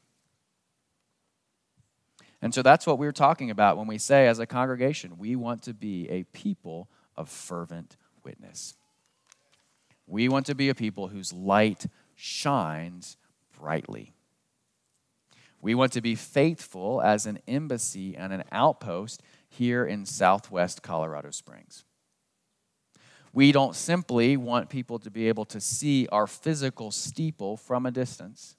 And 2.41 2.54
so 2.54 2.62
that's 2.62 2.86
what 2.86 3.00
we're 3.00 3.13
talking 3.13 3.50
about 3.50 3.78
when 3.78 3.88
we 3.88 4.00
say, 4.00 4.28
as 4.28 4.39
a 4.39 4.46
congregation, 4.46 5.17
we 5.17 5.38
want 5.38 5.62
to 5.62 5.74
be 5.74 6.10
a 6.10 6.26
people 6.26 6.89
of 7.15 7.30
fervent 7.30 7.96
witness. 8.26 8.74
We 10.08 10.28
want 10.28 10.46
to 10.48 10.56
be 10.56 10.67
a 10.67 10.76
people 10.76 11.08
whose 11.08 11.32
light 11.32 11.86
shines 12.13 13.15
brightly. 13.58 14.12
We 15.62 15.74
want 15.74 15.93
to 15.93 16.02
be 16.02 16.15
faithful 16.15 17.02
as 17.02 17.26
an 17.26 17.39
embassy 17.48 18.17
and 18.17 18.34
an 18.34 18.43
outpost 18.52 19.24
here 19.48 19.86
in 19.86 20.06
southwest 20.06 20.84
Colorado 20.84 21.32
Springs. 21.32 21.86
We 23.34 23.52
don't 23.52 23.76
simply 23.76 24.38
want 24.38 24.70
people 24.70 25.00
to 25.00 25.12
be 25.12 25.28
able 25.28 25.46
to 25.46 25.62
see 25.62 26.08
our 26.12 26.28
physical 26.28 26.92
steeple 26.92 27.58
from 27.58 27.86
a 27.86 27.92
distance. 27.92 28.56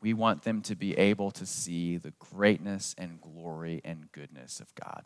We 0.00 0.12
want 0.12 0.42
them 0.42 0.60
to 0.62 0.74
be 0.74 0.96
able 0.98 1.30
to 1.30 1.46
see 1.46 1.96
the 1.96 2.12
greatness 2.18 2.94
and 2.98 3.20
glory 3.20 3.80
and 3.84 4.10
goodness 4.12 4.60
of 4.60 4.74
God. 4.74 5.04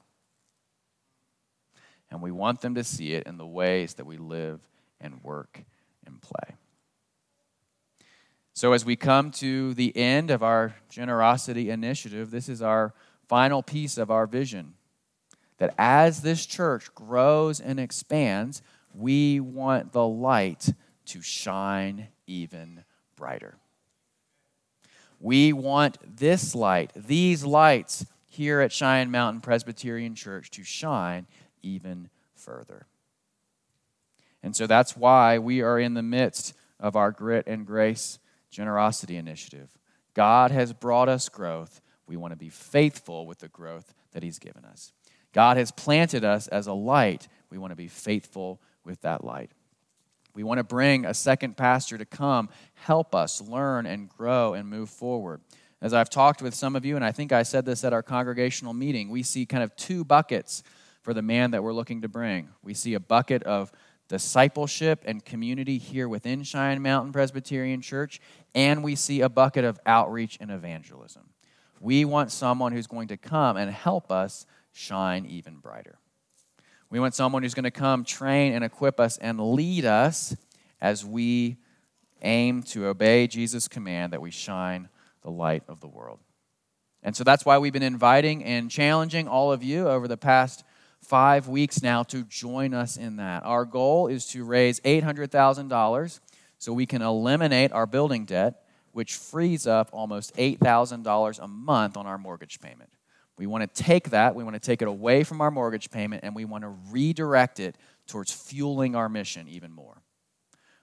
And 2.11 2.23
we 2.23 2.31
want 2.31 2.63
them 2.63 2.75
to 2.75 2.83
see 2.83 3.13
it 3.13 3.27
in 3.27 3.37
the 3.37 3.47
ways 3.47 3.95
that 3.95 4.07
we 4.07 4.17
live 4.17 4.61
and 5.01 5.23
work 5.23 5.65
and 6.05 6.21
play. 6.21 6.57
So, 8.55 8.73
as 8.73 8.85
we 8.85 8.97
come 8.97 9.31
to 9.33 9.73
the 9.75 9.97
end 9.97 10.33
of 10.33 10.43
our 10.43 10.75
generosity 10.89 11.71
initiative, 11.71 12.33
this 12.33 12.49
is 12.49 12.61
our 12.61 12.93
final 13.29 13.63
piece 13.63 13.99
of 13.99 14.11
our 14.11 14.27
vision. 14.27 14.75
That 15.59 15.75
as 15.77 16.23
this 16.23 16.47
church 16.47 16.95
grows 16.95 17.61
and 17.61 17.79
expands, 17.79 18.63
we 18.95 19.41
want 19.41 19.93
the 19.93 20.07
light 20.07 20.73
to 21.07 21.23
shine 21.23 22.09
even 22.27 22.85
brighter. 23.17 23.57
We 25.21 25.53
want 25.53 25.99
this 26.17 26.55
light, 26.55 26.93
these 26.95 27.45
lights 27.45 28.07
here 28.29 28.61
at 28.61 28.73
Cheyenne 28.73 29.11
Mountain 29.11 29.41
Presbyterian 29.41 30.15
Church 30.15 30.51
to 30.53 30.63
shine 30.63 31.27
even 31.63 32.09
further. 32.35 32.87
And 34.43 34.55
so 34.55 34.67
that's 34.67 34.97
why 34.97 35.39
we 35.39 35.61
are 35.61 35.79
in 35.79 35.95
the 35.95 36.03
midst 36.03 36.55
of 36.79 36.95
our 36.95 37.11
Grit 37.11 37.47
and 37.49 37.67
Grace 37.67 38.21
Generosity 38.51 39.17
Initiative. 39.17 39.77
God 40.15 40.51
has 40.53 40.73
brought 40.73 41.09
us 41.09 41.29
growth. 41.29 41.81
We 42.07 42.17
want 42.17 42.33
to 42.33 42.37
be 42.37 42.49
faithful 42.49 43.27
with 43.27 43.41
the 43.41 43.49
growth 43.49 43.93
that 44.13 44.23
He's 44.23 44.39
given 44.39 44.65
us. 44.65 44.93
God 45.33 45.57
has 45.57 45.71
planted 45.71 46.25
us 46.25 46.49
as 46.49 46.67
a 46.67 46.73
light. 46.73 47.29
We 47.51 47.59
want 47.59 47.73
to 47.73 47.77
be 47.77 47.89
faithful 47.89 48.61
with 48.85 49.01
that 49.03 49.25
light. 49.25 49.51
We 50.35 50.45
want 50.45 50.59
to 50.59 50.65
bring 50.65 51.05
a 51.05 51.15
second 51.15 51.57
pastor 51.57 51.99
to 51.99 52.05
come 52.05 52.49
help 52.75 53.15
us 53.15 53.41
learn 53.41 53.87
and 53.87 54.09
grow 54.09 54.55
and 54.55 54.69
move 54.69 54.89
forward. 54.89 55.41
As 55.81 55.95
I've 55.95 56.11
talked 56.11 56.43
with 56.43 56.55
some 56.55 56.77
of 56.77 56.85
you, 56.85 56.97
and 56.97 57.05
I 57.05 57.13
think 57.13 57.33
I 57.33 57.43
said 57.43 57.65
this 57.65 57.85
at 57.85 57.93
our 57.93 58.03
congregational 58.03 58.73
meeting, 58.73 59.11
we 59.11 59.23
see 59.23 59.47
kind 59.47 59.63
of 59.63 59.75
two 59.77 60.05
buckets 60.05 60.63
for 61.03 61.15
the 61.15 61.23
man 61.23 61.53
that 61.53 61.63
we're 61.63 61.73
looking 61.73 62.03
to 62.03 62.09
bring. 62.09 62.49
We 62.63 62.75
see 62.75 62.95
a 62.95 63.01
bucket 63.01 63.43
of 63.45 63.73
discipleship 64.09 65.03
and 65.07 65.25
community 65.25 65.79
here 65.79 66.09
within 66.09 66.43
Cheyenne 66.43 66.83
Mountain 66.83 67.13
Presbyterian 67.13 67.81
Church, 67.81 68.21
and 68.55 68.83
we 68.83 68.95
see 68.95 69.21
a 69.21 69.29
bucket 69.29 69.65
of 69.65 69.79
outreach 69.87 70.39
and 70.41 70.51
evangelism. 70.51 71.31
We 71.81 72.05
want 72.05 72.33
someone 72.33 72.73
who's 72.73 72.87
going 72.87 73.09
to 73.09 73.17
come 73.17 73.57
and 73.57 73.71
help 73.71 74.11
us 74.11 74.47
shine 74.73 75.27
even 75.27 75.57
brighter. 75.57 75.99
We 76.91 77.01
want 77.01 77.15
someone 77.15 77.43
who's 77.43 77.55
going 77.55 77.65
to 77.65 77.71
come 77.71 78.05
train 78.05 78.55
and 78.55 78.65
equip 78.65 78.99
us 78.99 79.19
and 79.19 79.39
lead 79.39 79.85
us 79.85 80.35
as 80.81 81.05
we 81.05 81.59
aim 82.23 82.63
to 82.63 82.87
obey 82.87 83.27
Jesus' 83.27 83.69
command 83.69 84.13
that 84.13 84.23
we 84.23 84.31
shine 84.31 84.89
the 85.23 85.31
light 85.31 85.63
of 85.69 85.81
the 85.81 85.89
world. 85.89 86.21
And 87.03 87.15
so 87.15 87.25
that's 87.25 87.45
why 87.45 87.59
we've 87.59 87.73
been 87.73 87.83
inviting 87.83 88.43
and 88.43 88.71
challenging 88.71 89.29
all 89.29 89.53
of 89.53 89.63
you 89.63 89.89
over 89.89 90.09
the 90.09 90.17
past 90.17 90.65
five 91.01 91.47
weeks 91.47 91.83
now 91.83 92.03
to 92.05 92.25
join 92.25 92.75
us 92.75 92.97
in 92.97 93.17
that. 93.17 93.45
Our 93.45 93.65
goal 93.65 94.09
is 94.09 94.27
to 94.29 94.45
raise 94.45 94.81
$800,000 94.81 96.21
so 96.59 96.73
we 96.73 96.87
can 96.87 97.03
eliminate 97.03 97.73
our 97.73 97.87
building 97.87 98.25
debt, 98.25 98.63
which 98.93 99.15
frees 99.15 99.67
up 99.67 99.91
almost 99.93 100.35
$8,000 100.37 101.39
a 101.39 101.49
month 101.49 101.97
on 101.97 102.07
our 102.07 102.19
mortgage 102.19 102.61
payment. 102.61 102.91
We 103.39 103.47
want 103.47 103.63
to 103.63 103.83
take 103.83 104.11
that, 104.11 104.35
we 104.35 104.43
want 104.43 104.55
to 104.55 104.61
take 104.61 104.83
it 104.83 104.89
away 104.89 105.23
from 105.23 105.41
our 105.41 105.51
mortgage 105.51 105.91
payment, 105.91 106.25
and 106.25 106.35
we 106.35 106.45
want 106.45 106.65
to 106.65 106.75
redirect 106.91 107.61
it 107.61 107.77
towards 108.09 108.33
fueling 108.33 108.97
our 108.97 109.09
mission 109.09 109.47
even 109.49 109.73
more. 109.73 110.03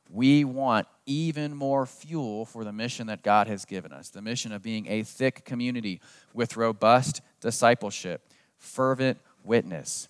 We 0.09 0.45
want 0.45 0.87
even 1.05 1.55
more 1.55 1.85
fuel 1.85 2.45
for 2.45 2.63
the 2.63 2.71
mission 2.71 3.07
that 3.07 3.23
God 3.23 3.47
has 3.47 3.65
given 3.65 3.91
us 3.91 4.09
the 4.09 4.21
mission 4.21 4.51
of 4.51 4.61
being 4.61 4.87
a 4.87 5.03
thick 5.03 5.43
community 5.43 5.99
with 6.33 6.55
robust 6.55 7.21
discipleship, 7.41 8.29
fervent 8.57 9.19
witness, 9.43 10.07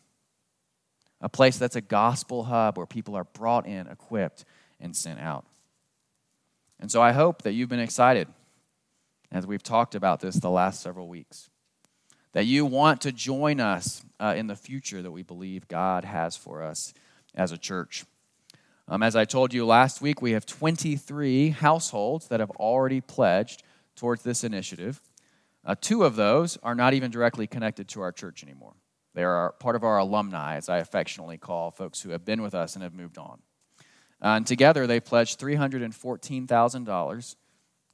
a 1.22 1.30
place 1.30 1.58
that's 1.58 1.76
a 1.76 1.82
gospel 1.82 2.44
hub 2.44 2.78
where 2.78 2.86
people 2.86 3.16
are 3.16 3.24
brought 3.24 3.66
in, 3.66 3.88
equipped, 3.88 4.46
and 4.80 4.96
sent 4.96 5.20
out. 5.20 5.46
And 6.80 6.92
so 6.92 7.02
I 7.02 7.14
hope 7.14 7.44
that 7.44 7.54
you've 7.54 7.70
been 7.70 7.80
excited 7.80 8.28
as 9.32 9.48
we've 9.48 9.64
talked 9.64 9.96
about 9.96 10.20
this 10.20 10.36
the 10.36 10.50
last 10.50 10.82
several 10.82 11.08
weeks. 11.08 11.50
That 12.36 12.46
you 12.46 12.66
want 12.66 13.02
to 13.02 13.12
join 13.14 13.60
us 13.62 14.04
uh, 14.20 14.34
in 14.36 14.48
the 14.48 14.58
future 14.58 15.02
that 15.02 15.12
we 15.12 15.24
believe 15.24 15.70
God 15.70 16.04
has 16.04 16.36
for 16.36 16.62
us 16.62 16.94
as 17.34 17.54
a 17.54 17.58
church. 17.58 18.04
Um, 18.90 19.04
as 19.04 19.16
I 19.16 19.24
told 19.24 19.54
you 19.54 19.66
last 19.66 20.02
week, 20.02 20.22
we 20.22 20.34
have 20.34 20.46
23 20.46 21.52
households 21.52 22.28
that 22.28 22.42
have 22.42 22.52
already 22.52 23.00
pledged 23.00 23.64
towards 23.96 24.24
this 24.24 24.44
initiative. 24.44 25.00
Uh, 25.64 25.76
two 25.80 26.04
of 26.04 26.18
those 26.18 26.58
are 26.58 26.76
not 26.76 26.94
even 26.94 27.10
directly 27.10 27.48
connected 27.48 27.88
to 27.88 28.02
our 28.02 28.12
church 28.12 28.44
anymore. 28.44 28.74
They 29.14 29.24
are 29.24 29.54
part 29.54 29.78
of 29.78 29.86
our 29.86 29.98
alumni, 29.98 30.58
as 30.58 30.68
I 30.68 30.80
affectionately 30.80 31.38
call 31.38 31.72
folks 31.72 32.02
who 32.02 32.10
have 32.10 32.26
been 32.26 32.42
with 32.42 32.54
us 32.54 32.76
and 32.76 32.84
have 32.84 32.94
moved 32.94 33.18
on. 33.18 33.40
Uh, 34.22 34.36
and 34.36 34.46
together 34.46 34.88
they 34.88 35.00
pledged 35.00 35.40
$314,000, 35.40 37.36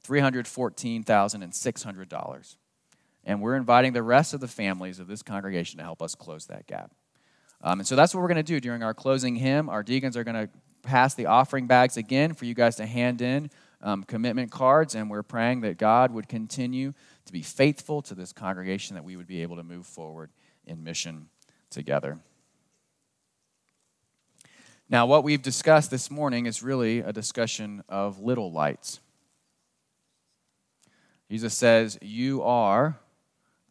$314,600. 0.04 2.56
And 3.24 3.40
we're 3.40 3.56
inviting 3.56 3.92
the 3.92 4.02
rest 4.02 4.34
of 4.34 4.40
the 4.40 4.48
families 4.48 4.98
of 4.98 5.06
this 5.06 5.22
congregation 5.22 5.78
to 5.78 5.84
help 5.84 6.02
us 6.02 6.14
close 6.14 6.46
that 6.46 6.66
gap. 6.66 6.92
Um, 7.62 7.80
and 7.80 7.86
so 7.86 7.94
that's 7.94 8.14
what 8.14 8.20
we're 8.20 8.28
going 8.28 8.36
to 8.36 8.42
do 8.42 8.60
during 8.60 8.82
our 8.82 8.94
closing 8.94 9.36
hymn. 9.36 9.68
Our 9.68 9.82
deacons 9.82 10.16
are 10.16 10.24
going 10.24 10.48
to 10.48 10.52
pass 10.82 11.14
the 11.14 11.26
offering 11.26 11.68
bags 11.68 11.96
again 11.96 12.34
for 12.34 12.44
you 12.44 12.54
guys 12.54 12.76
to 12.76 12.86
hand 12.86 13.22
in 13.22 13.50
um, 13.80 14.02
commitment 14.02 14.50
cards. 14.50 14.94
And 14.94 15.08
we're 15.08 15.22
praying 15.22 15.60
that 15.60 15.78
God 15.78 16.12
would 16.12 16.28
continue 16.28 16.92
to 17.26 17.32
be 17.32 17.42
faithful 17.42 18.02
to 18.02 18.14
this 18.14 18.32
congregation, 18.32 18.94
that 18.94 19.04
we 19.04 19.16
would 19.16 19.28
be 19.28 19.42
able 19.42 19.56
to 19.56 19.62
move 19.62 19.86
forward 19.86 20.30
in 20.66 20.82
mission 20.82 21.28
together. 21.70 22.18
Now, 24.88 25.06
what 25.06 25.24
we've 25.24 25.40
discussed 25.40 25.90
this 25.90 26.10
morning 26.10 26.46
is 26.46 26.62
really 26.62 26.98
a 26.98 27.12
discussion 27.12 27.82
of 27.88 28.18
little 28.18 28.52
lights. 28.52 29.00
Jesus 31.30 31.54
says, 31.54 31.98
You 32.02 32.42
are 32.42 32.98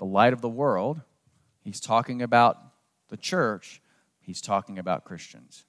the 0.01 0.05
light 0.07 0.33
of 0.33 0.41
the 0.41 0.49
world. 0.49 0.99
He's 1.63 1.79
talking 1.79 2.23
about 2.23 2.57
the 3.09 3.17
church, 3.17 3.83
he's 4.19 4.41
talking 4.41 4.79
about 4.79 5.05
Christians. 5.05 5.63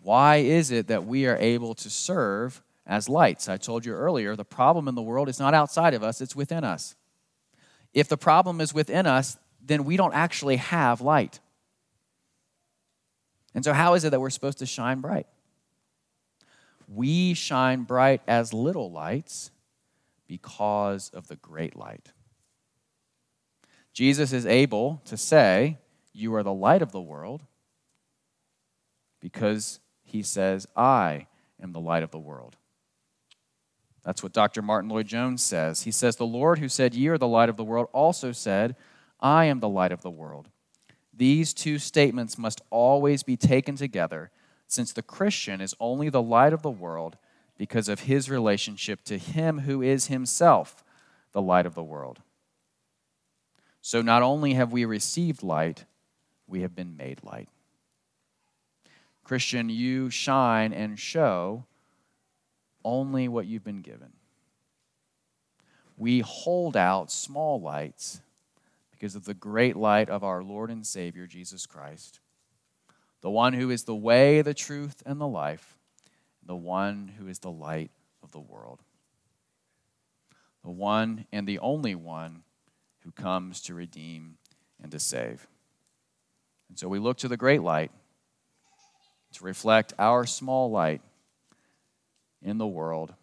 Why 0.00 0.36
is 0.36 0.70
it 0.70 0.86
that 0.86 1.04
we 1.04 1.26
are 1.26 1.36
able 1.36 1.74
to 1.74 1.90
serve 1.90 2.62
as 2.86 3.06
lights? 3.06 3.46
I 3.46 3.58
told 3.58 3.84
you 3.84 3.92
earlier, 3.92 4.34
the 4.34 4.46
problem 4.46 4.88
in 4.88 4.94
the 4.94 5.02
world 5.02 5.28
is 5.28 5.38
not 5.38 5.52
outside 5.52 5.92
of 5.92 6.02
us, 6.02 6.22
it's 6.22 6.34
within 6.34 6.64
us. 6.64 6.94
If 7.92 8.08
the 8.08 8.16
problem 8.16 8.62
is 8.62 8.72
within 8.72 9.04
us, 9.04 9.36
then 9.62 9.84
we 9.84 9.98
don't 9.98 10.14
actually 10.14 10.56
have 10.56 11.02
light. 11.02 11.38
And 13.54 13.62
so, 13.62 13.74
how 13.74 13.92
is 13.92 14.04
it 14.04 14.10
that 14.10 14.20
we're 14.20 14.30
supposed 14.30 14.60
to 14.60 14.66
shine 14.66 15.02
bright? 15.02 15.26
We 16.88 17.34
shine 17.34 17.82
bright 17.82 18.22
as 18.26 18.54
little 18.54 18.90
lights 18.90 19.50
because 20.26 21.10
of 21.10 21.28
the 21.28 21.36
great 21.36 21.76
light. 21.76 22.10
Jesus 23.98 24.32
is 24.32 24.46
able 24.46 25.02
to 25.06 25.16
say, 25.16 25.76
You 26.12 26.32
are 26.36 26.44
the 26.44 26.52
light 26.52 26.82
of 26.82 26.92
the 26.92 27.00
world, 27.00 27.42
because 29.20 29.80
he 30.04 30.22
says, 30.22 30.68
I 30.76 31.26
am 31.60 31.72
the 31.72 31.80
light 31.80 32.04
of 32.04 32.12
the 32.12 32.18
world. 32.20 32.54
That's 34.04 34.22
what 34.22 34.32
Dr. 34.32 34.62
Martyn 34.62 34.88
Lloyd-Jones 34.88 35.42
says. 35.42 35.82
He 35.82 35.90
says, 35.90 36.14
The 36.14 36.24
Lord 36.24 36.60
who 36.60 36.68
said, 36.68 36.94
Ye 36.94 37.08
are 37.08 37.18
the 37.18 37.26
light 37.26 37.48
of 37.48 37.56
the 37.56 37.64
world, 37.64 37.88
also 37.92 38.30
said, 38.30 38.76
I 39.18 39.46
am 39.46 39.58
the 39.58 39.68
light 39.68 39.90
of 39.90 40.02
the 40.02 40.10
world. 40.10 40.48
These 41.12 41.52
two 41.52 41.80
statements 41.80 42.38
must 42.38 42.60
always 42.70 43.24
be 43.24 43.36
taken 43.36 43.74
together, 43.74 44.30
since 44.68 44.92
the 44.92 45.02
Christian 45.02 45.60
is 45.60 45.74
only 45.80 46.08
the 46.08 46.22
light 46.22 46.52
of 46.52 46.62
the 46.62 46.70
world 46.70 47.16
because 47.56 47.88
of 47.88 48.02
his 48.02 48.30
relationship 48.30 49.02
to 49.06 49.18
him 49.18 49.62
who 49.62 49.82
is 49.82 50.06
himself 50.06 50.84
the 51.32 51.42
light 51.42 51.66
of 51.66 51.74
the 51.74 51.82
world. 51.82 52.20
So 53.80 54.02
not 54.02 54.22
only 54.22 54.54
have 54.54 54.72
we 54.72 54.84
received 54.84 55.42
light, 55.42 55.84
we 56.46 56.62
have 56.62 56.74
been 56.74 56.96
made 56.96 57.22
light. 57.22 57.48
Christian, 59.24 59.68
you 59.68 60.08
shine 60.10 60.72
and 60.72 60.98
show 60.98 61.64
only 62.84 63.28
what 63.28 63.46
you've 63.46 63.64
been 63.64 63.82
given. 63.82 64.12
We 65.96 66.20
hold 66.20 66.76
out 66.76 67.10
small 67.10 67.60
lights 67.60 68.20
because 68.90 69.14
of 69.14 69.24
the 69.24 69.34
great 69.34 69.76
light 69.76 70.08
of 70.08 70.24
our 70.24 70.42
Lord 70.42 70.70
and 70.70 70.86
Savior, 70.86 71.26
Jesus 71.26 71.66
Christ, 71.66 72.20
the 73.20 73.30
one 73.30 73.52
who 73.52 73.70
is 73.70 73.84
the 73.84 73.94
way, 73.94 74.42
the 74.42 74.54
truth, 74.54 75.02
and 75.04 75.20
the 75.20 75.26
life, 75.26 75.76
the 76.44 76.56
one 76.56 77.12
who 77.18 77.28
is 77.28 77.40
the 77.40 77.50
light 77.50 77.90
of 78.22 78.32
the 78.32 78.40
world, 78.40 78.80
the 80.64 80.70
one 80.70 81.26
and 81.30 81.46
the 81.46 81.58
only 81.58 81.94
one 81.94 82.42
who 83.08 83.22
comes 83.22 83.62
to 83.62 83.72
redeem 83.72 84.36
and 84.82 84.92
to 84.92 85.00
save. 85.00 85.46
And 86.68 86.78
so 86.78 86.88
we 86.88 86.98
look 86.98 87.16
to 87.18 87.28
the 87.28 87.38
great 87.38 87.62
light 87.62 87.90
to 89.32 89.44
reflect 89.44 89.94
our 89.98 90.26
small 90.26 90.70
light 90.70 91.00
in 92.42 92.58
the 92.58 92.66
world, 92.66 93.14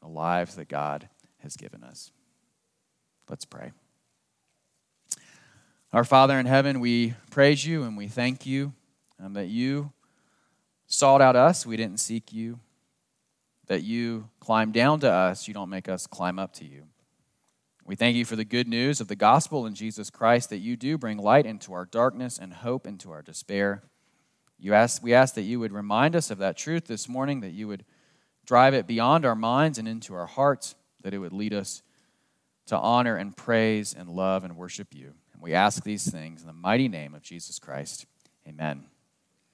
the 0.00 0.06
lives 0.06 0.54
that 0.54 0.68
God 0.68 1.08
has 1.42 1.56
given 1.56 1.82
us. 1.82 2.12
Let's 3.28 3.44
pray. 3.44 3.72
Our 5.92 6.04
Father 6.04 6.38
in 6.38 6.46
heaven, 6.46 6.78
we 6.78 7.14
praise 7.30 7.66
you 7.66 7.82
and 7.82 7.96
we 7.96 8.06
thank 8.06 8.46
you 8.46 8.72
um, 9.20 9.32
that 9.32 9.48
you 9.48 9.92
sought 10.86 11.20
out 11.20 11.34
us, 11.34 11.66
we 11.66 11.76
didn't 11.76 11.98
seek 11.98 12.32
you. 12.32 12.60
That 13.66 13.82
you 13.82 14.28
climbed 14.38 14.74
down 14.74 15.00
to 15.00 15.10
us, 15.10 15.48
you 15.48 15.54
don't 15.54 15.68
make 15.68 15.88
us 15.88 16.06
climb 16.06 16.38
up 16.38 16.52
to 16.54 16.64
you. 16.64 16.84
We 17.88 17.96
thank 17.96 18.16
you 18.16 18.26
for 18.26 18.36
the 18.36 18.44
good 18.44 18.68
news 18.68 19.00
of 19.00 19.08
the 19.08 19.16
gospel 19.16 19.64
in 19.64 19.74
Jesus 19.74 20.10
Christ 20.10 20.50
that 20.50 20.58
you 20.58 20.76
do 20.76 20.98
bring 20.98 21.16
light 21.16 21.46
into 21.46 21.72
our 21.72 21.86
darkness 21.86 22.38
and 22.38 22.52
hope 22.52 22.86
into 22.86 23.10
our 23.10 23.22
despair. 23.22 23.82
You 24.58 24.74
ask, 24.74 25.02
we 25.02 25.14
ask 25.14 25.34
that 25.36 25.44
you 25.44 25.58
would 25.58 25.72
remind 25.72 26.14
us 26.14 26.30
of 26.30 26.36
that 26.36 26.58
truth 26.58 26.84
this 26.84 27.08
morning, 27.08 27.40
that 27.40 27.52
you 27.52 27.66
would 27.66 27.86
drive 28.44 28.74
it 28.74 28.86
beyond 28.86 29.24
our 29.24 29.34
minds 29.34 29.78
and 29.78 29.88
into 29.88 30.12
our 30.12 30.26
hearts, 30.26 30.74
that 31.00 31.14
it 31.14 31.18
would 31.18 31.32
lead 31.32 31.54
us 31.54 31.82
to 32.66 32.76
honor 32.76 33.16
and 33.16 33.34
praise 33.34 33.94
and 33.98 34.10
love 34.10 34.44
and 34.44 34.54
worship 34.54 34.88
you. 34.94 35.14
And 35.32 35.40
we 35.40 35.54
ask 35.54 35.82
these 35.82 36.10
things 36.10 36.42
in 36.42 36.46
the 36.46 36.52
mighty 36.52 36.88
name 36.88 37.14
of 37.14 37.22
Jesus 37.22 37.58
Christ. 37.58 38.04
Amen. 38.46 38.84